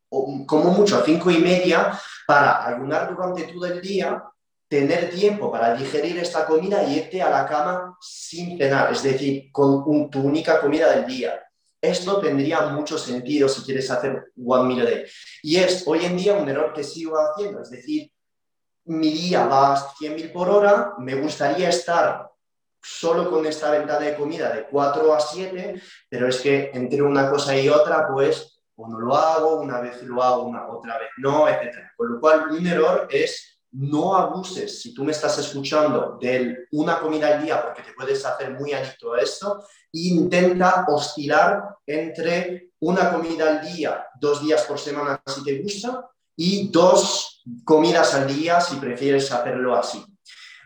[0.46, 1.92] como mucho, 5 y media,
[2.26, 4.24] para ayunar durante todo el día,
[4.70, 9.52] tener tiempo para digerir esta comida y irte a la cama sin cenar, es decir,
[9.52, 11.45] con tu única comida del día.
[11.90, 15.06] Esto tendría mucho sentido si quieres hacer one meal a day.
[15.44, 18.12] Y es hoy en día un error que sigo haciendo, es decir,
[18.86, 22.30] mi día va a 100.000 por hora, me gustaría estar
[22.82, 27.30] solo con esta ventana de comida de 4 a 7, pero es que entre una
[27.30, 31.10] cosa y otra, pues, o no lo hago, una vez lo hago, una, otra vez
[31.18, 31.92] no, etc.
[31.96, 37.00] Con lo cual, un error es no abuses, si tú me estás escuchando, de una
[37.00, 43.12] comida al día, porque te puedes hacer muy adicto a esto, intenta oscilar entre una
[43.12, 48.62] comida al día, dos días por semana si te gusta, y dos comidas al día
[48.62, 50.04] si prefieres hacerlo así.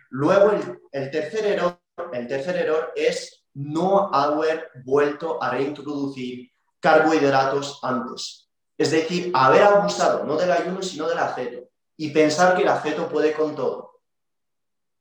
[0.09, 0.51] Luego,
[0.91, 1.79] el, tercer, error,
[2.13, 8.49] el tercer error es no haber vuelto a reintroducir carbohidratos antes.
[8.77, 11.68] Es decir, haber abusado no del ayuno, sino del aceto
[11.99, 13.99] y pensar que el aceto puede con todo.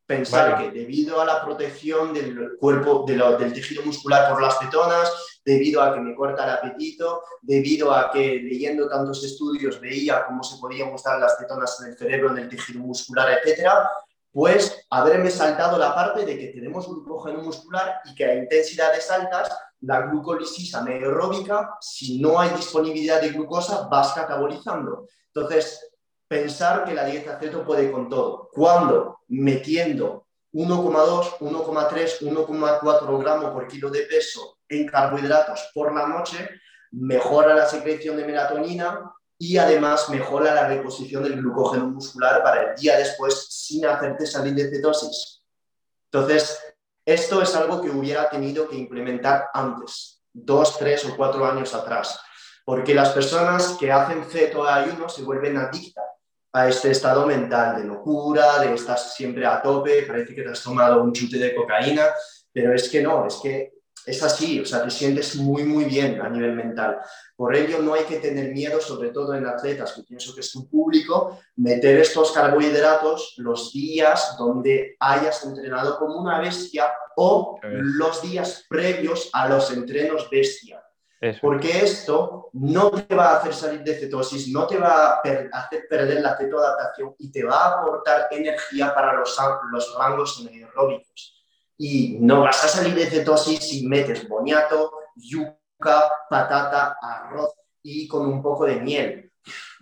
[0.05, 5.81] Pensar que debido a la protección del cuerpo, del tejido muscular por las cetonas, debido
[5.81, 10.59] a que me corta el apetito, debido a que leyendo tantos estudios veía cómo se
[10.59, 13.89] podían mostrar las cetonas en el cerebro, en el tejido muscular, etcétera,
[14.33, 19.57] pues haberme saltado la parte de que tenemos glucógeno muscular y que a intensidades altas
[19.83, 25.07] la glucólisis anaeróbica, si no hay disponibilidad de glucosa, vas catabolizando.
[25.33, 25.89] Entonces,
[26.29, 28.51] pensar que la dieta ceto puede con todo.
[28.53, 36.49] Cuando metiendo 1,2, 1,3, 1,4 gramos por kilo de peso en carbohidratos por la noche,
[36.93, 42.77] mejora la secreción de melatonina y además mejora la reposición del glucógeno muscular para el
[42.77, 45.43] día después sin hacerte salir de cetosis.
[46.11, 46.59] Entonces,
[47.05, 52.21] esto es algo que hubiera tenido que implementar antes, dos, tres o cuatro años atrás,
[52.65, 56.05] porque las personas que hacen ceto a ayuno se vuelven adictas
[56.59, 60.63] a este estado mental de locura, de estar siempre a tope, parece que te has
[60.63, 62.07] tomado un chute de cocaína,
[62.53, 66.21] pero es que no, es que es así, o sea, te sientes muy, muy bien
[66.21, 66.99] a nivel mental.
[67.37, 70.51] Por ello, no hay que tener miedo, sobre todo en atletas, que pienso que es
[70.51, 78.23] tu público, meter estos carbohidratos los días donde hayas entrenado como una bestia o los
[78.23, 80.83] días previos a los entrenos bestia.
[81.41, 85.21] Porque esto no te va a hacer salir de cetosis, no te va a
[85.53, 89.37] hacer perder la cetoadaptación y te va a aportar energía para los,
[89.73, 91.43] los rangos anaeróbicos.
[91.77, 97.53] Y no vas a salir de cetosis si metes boniato, yuca, patata, arroz
[97.83, 99.33] y con un poco de miel.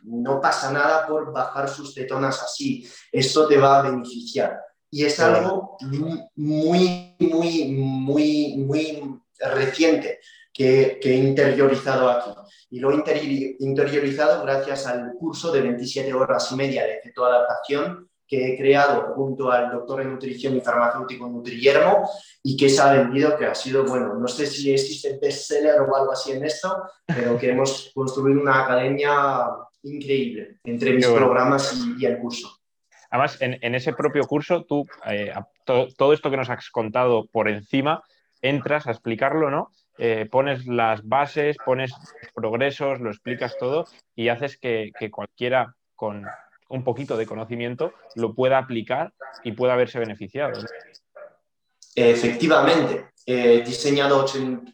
[0.05, 2.89] No pasa nada por bajar sus cetonas así.
[3.13, 4.59] Esto te va a beneficiar.
[4.91, 5.77] Y es algo
[6.37, 10.21] muy, muy, muy, muy reciente
[10.57, 12.31] que, he interiorizado aquí.
[12.71, 12.95] Y lo he
[13.59, 19.53] interiorizado gracias al curso de 27 horas y media de cetoadaptación que he creado junto
[19.53, 22.09] al doctor en nutrición y farmacéutico Nutriermo
[22.43, 25.95] y que se ha vendido, que ha sido, bueno, no sé si existe bestseller o
[25.95, 26.77] algo así en esto,
[27.07, 29.47] pero que hemos construido una academia
[29.85, 32.59] increíble entre mis programas y, el curso.
[33.11, 35.33] Además, en, ese propio curso, tú, eh,
[35.65, 38.03] todo esto que nos has contado por encima,
[38.43, 39.71] entras a explicarlo, ¿no?
[39.99, 41.93] Eh, pones las bases, pones
[42.35, 46.27] progresos, lo explicas todo y haces que, cualquiera con
[46.69, 50.61] un poquito de conocimiento lo pueda aplicar y pueda verse beneficiado.
[51.95, 54.23] Efectivamente, he diseñado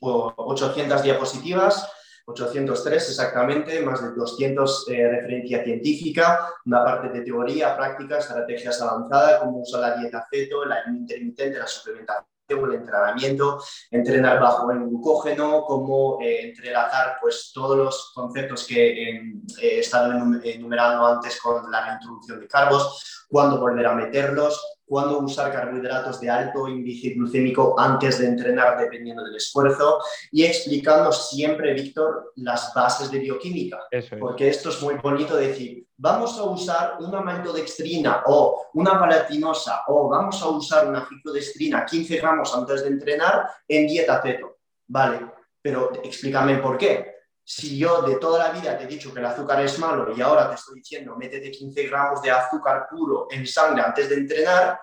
[0.00, 1.88] 800 diapositivas,
[2.26, 9.40] 803 exactamente, más de 200 eh, referencia científica, una parte de teoría, práctica, estrategias avanzadas,
[9.40, 15.64] cómo usar la dieta feto, la intermitente, la suplementación el entrenamiento, entrenar bajo el glucógeno,
[15.64, 19.22] cómo eh, entrelazar pues, todos los conceptos que eh,
[19.60, 20.12] he estado
[20.44, 24.60] enumerando antes con la introducción de carbos, cuándo volver a meterlos,
[24.92, 31.10] cuándo usar carbohidratos de alto índice glucémico antes de entrenar dependiendo del esfuerzo y explicando
[31.10, 33.78] siempre, Víctor, las bases de bioquímica.
[34.20, 40.10] Porque esto es muy bonito decir, vamos a usar una maltodextrina o una palatinosa o
[40.10, 44.58] vamos a usar una ciclodestrina 15 gramos antes de entrenar en dieta keto.
[44.88, 45.20] Vale,
[45.62, 47.11] pero explícame por qué.
[47.54, 50.22] Si yo de toda la vida te he dicho que el azúcar es malo y
[50.22, 54.80] ahora te estoy diciendo métete 15 gramos de azúcar puro en sangre antes de entrenar,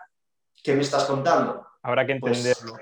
[0.63, 1.65] ¿qué me estás contando?
[1.81, 2.77] Habrá que pues entenderlo.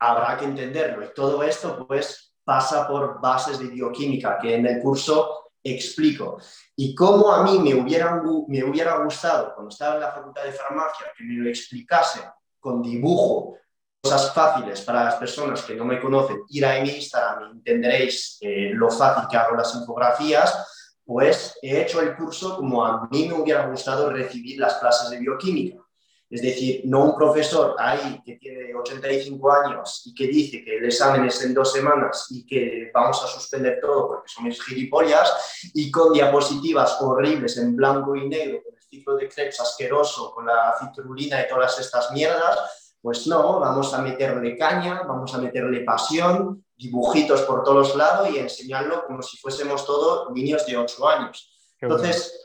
[0.00, 1.04] habrá que entenderlo.
[1.04, 6.40] Y todo esto pues pasa por bases de bioquímica que en el curso explico.
[6.74, 10.50] Y cómo a mí me hubiera, me hubiera gustado cuando estaba en la facultad de
[10.50, 12.28] farmacia que me lo explicase
[12.58, 13.56] con dibujo,
[14.00, 18.70] cosas fáciles para las personas que no me conocen, ir a mi Instagram entenderéis eh,
[18.72, 23.34] lo fácil que hago las infografías, pues he hecho el curso como a mí me
[23.34, 25.86] hubiera gustado recibir las clases de bioquímica.
[26.28, 30.84] Es decir, no un profesor ahí que tiene 85 años y que dice que el
[30.86, 35.88] examen es en dos semanas y que vamos a suspender todo porque somos gilipollas y
[35.88, 40.74] con diapositivas horribles en blanco y negro, con el ciclo de Krebs asqueroso, con la
[40.80, 46.64] citrulina y todas estas mierdas, pues no, vamos a meterle caña, vamos a meterle pasión,
[46.76, 51.56] dibujitos por todos lados y enseñarlo como si fuésemos todos niños de 8 años.
[51.80, 52.36] Entonces,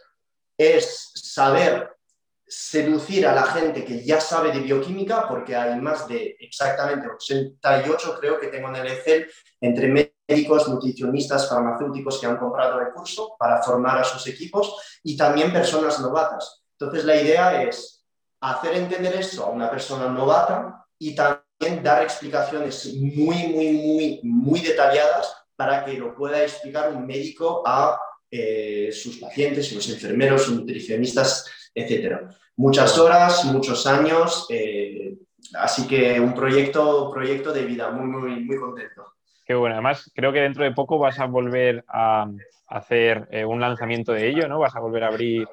[0.55, 1.97] es saber
[2.45, 8.17] seducir a la gente que ya sabe de bioquímica, porque hay más de exactamente 88,
[8.19, 13.35] creo que tengo en el Excel, entre médicos, nutricionistas, farmacéuticos que han comprado el curso
[13.39, 16.61] para formar a sus equipos y también personas novatas.
[16.77, 18.00] Entonces, la idea es
[18.41, 24.59] hacer entender eso a una persona novata y también dar explicaciones muy, muy, muy, muy
[24.59, 30.55] detalladas para que lo pueda explicar un médico a eh, sus pacientes, sus enfermeros, sus
[30.55, 32.31] nutricionistas, etc.
[32.55, 35.17] Muchas horas, muchos años, eh,
[35.53, 39.13] así que un proyecto, proyecto de vida, muy, muy, muy contento.
[39.45, 42.25] Qué bueno, además creo que dentro de poco vas a volver a
[42.67, 44.59] hacer eh, un lanzamiento de ello, ¿no?
[44.59, 45.47] Vas a volver a abrir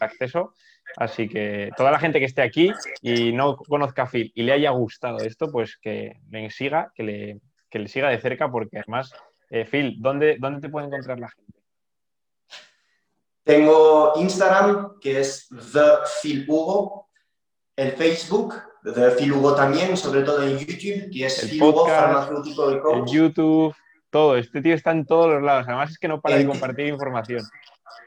[0.00, 0.54] acceso.
[0.96, 2.72] Así que toda la gente que esté aquí
[3.02, 7.02] y no conozca a Phil y le haya gustado esto, pues que le siga, que
[7.02, 7.40] le,
[7.70, 9.12] le siga de cerca, porque además,
[9.50, 11.60] eh, Phil, ¿dónde, ¿dónde te puede encontrar la gente?
[13.42, 17.08] Tengo Instagram, que es The Hugo,
[17.76, 22.70] el Facebook, The Phil Hugo también, sobre todo en YouTube, que es el Hugo Farmacéutico
[22.70, 23.08] y Coach.
[23.08, 23.74] El YouTube,
[24.08, 24.36] todo.
[24.36, 25.66] Este tío está en todos los lados.
[25.66, 27.42] Además es que no para de compartir información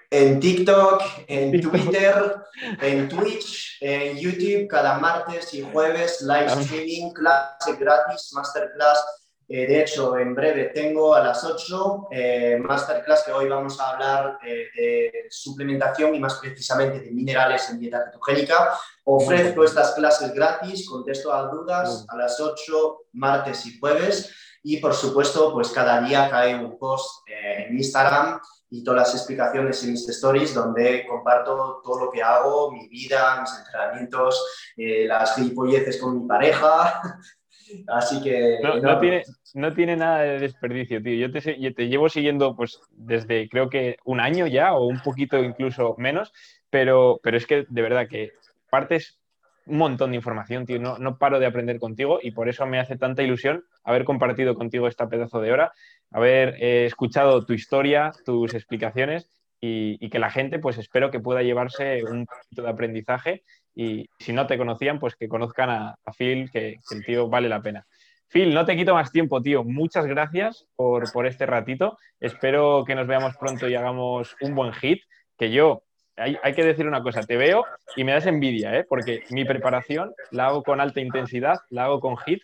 [0.09, 2.35] en TikTok, en Twitter,
[2.81, 9.05] en Twitch, en YouTube, cada martes y jueves, live streaming, clase gratis, masterclass.
[9.49, 13.91] Eh, de hecho, en breve tengo a las 8 eh, masterclass que hoy vamos a
[13.91, 18.77] hablar eh, de suplementación y más precisamente de minerales en dieta ketogénica.
[19.05, 24.33] Ofrezco estas clases gratis, contesto a dudas a las 8 martes y jueves.
[24.63, 29.83] Y por supuesto, pues cada día cae un post en Instagram y todas las explicaciones
[29.83, 35.35] en mis stories donde comparto todo lo que hago, mi vida, mis entrenamientos, eh, las
[35.35, 37.01] gilipolleces con mi pareja.
[37.87, 38.59] Así que...
[38.61, 41.27] No, tiene, no tiene nada de desperdicio, tío.
[41.27, 41.41] Yo te,
[41.71, 46.31] te llevo siguiendo pues desde creo que un año ya o un poquito incluso menos,
[46.69, 48.31] pero, pero es que de verdad que
[48.69, 49.19] partes
[49.67, 50.79] un montón de información, tío.
[50.79, 54.55] No, no paro de aprender contigo y por eso me hace tanta ilusión haber compartido
[54.55, 55.71] contigo esta pedazo de hora,
[56.11, 61.41] haber eh, escuchado tu historia, tus explicaciones y, que la gente, pues espero que pueda
[61.41, 63.43] llevarse un poquito de aprendizaje
[63.75, 67.61] y si no te conocían, pues que conozcan a, Phil, que, el tío vale la
[67.61, 67.85] pena.
[68.29, 69.63] Phil, no te quito más tiempo, tío.
[69.63, 71.97] Muchas gracias por, por este ratito.
[72.19, 75.01] Espero que nos veamos pronto y hagamos un buen hit.
[75.37, 75.83] Que yo
[76.17, 77.63] hay, que decir una cosa, te veo
[77.95, 78.85] y me das envidia, ¿eh?
[78.87, 82.41] porque mi preparación la hago con alta intensidad, la hago con hit,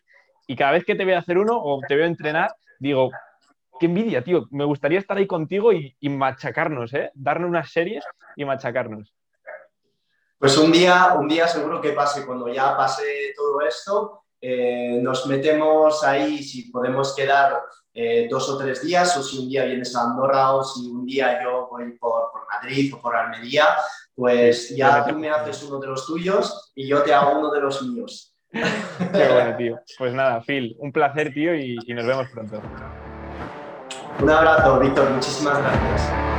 [0.47, 3.11] y cada vez que te veo hacer uno o te veo entrenar, digo,
[3.79, 7.11] qué envidia, tío, me gustaría estar ahí contigo y, machacarnos, ¿eh?
[7.15, 8.03] darle unas series
[8.35, 9.13] y machacarnos.
[10.37, 15.25] Pues un día, un día seguro que pase, cuando ya pase todo esto, eh, nos
[15.25, 17.61] metemos ahí, si podemos quedar
[17.93, 21.05] eh, dos o tres días, o si un día vienes a Andorra, o si un
[21.05, 23.65] día yo voy por, Madrid o por Almería,
[24.15, 27.61] pues ya tú me haces uno de los tuyos y yo te hago uno de
[27.61, 28.35] los míos.
[28.51, 29.79] Qué bueno, tío.
[29.97, 32.61] Pues nada, Phil, un placer, tío, y, y nos vemos pronto.
[34.21, 35.09] Un abrazo, Víctor.
[35.09, 36.32] Muchísimas gracias.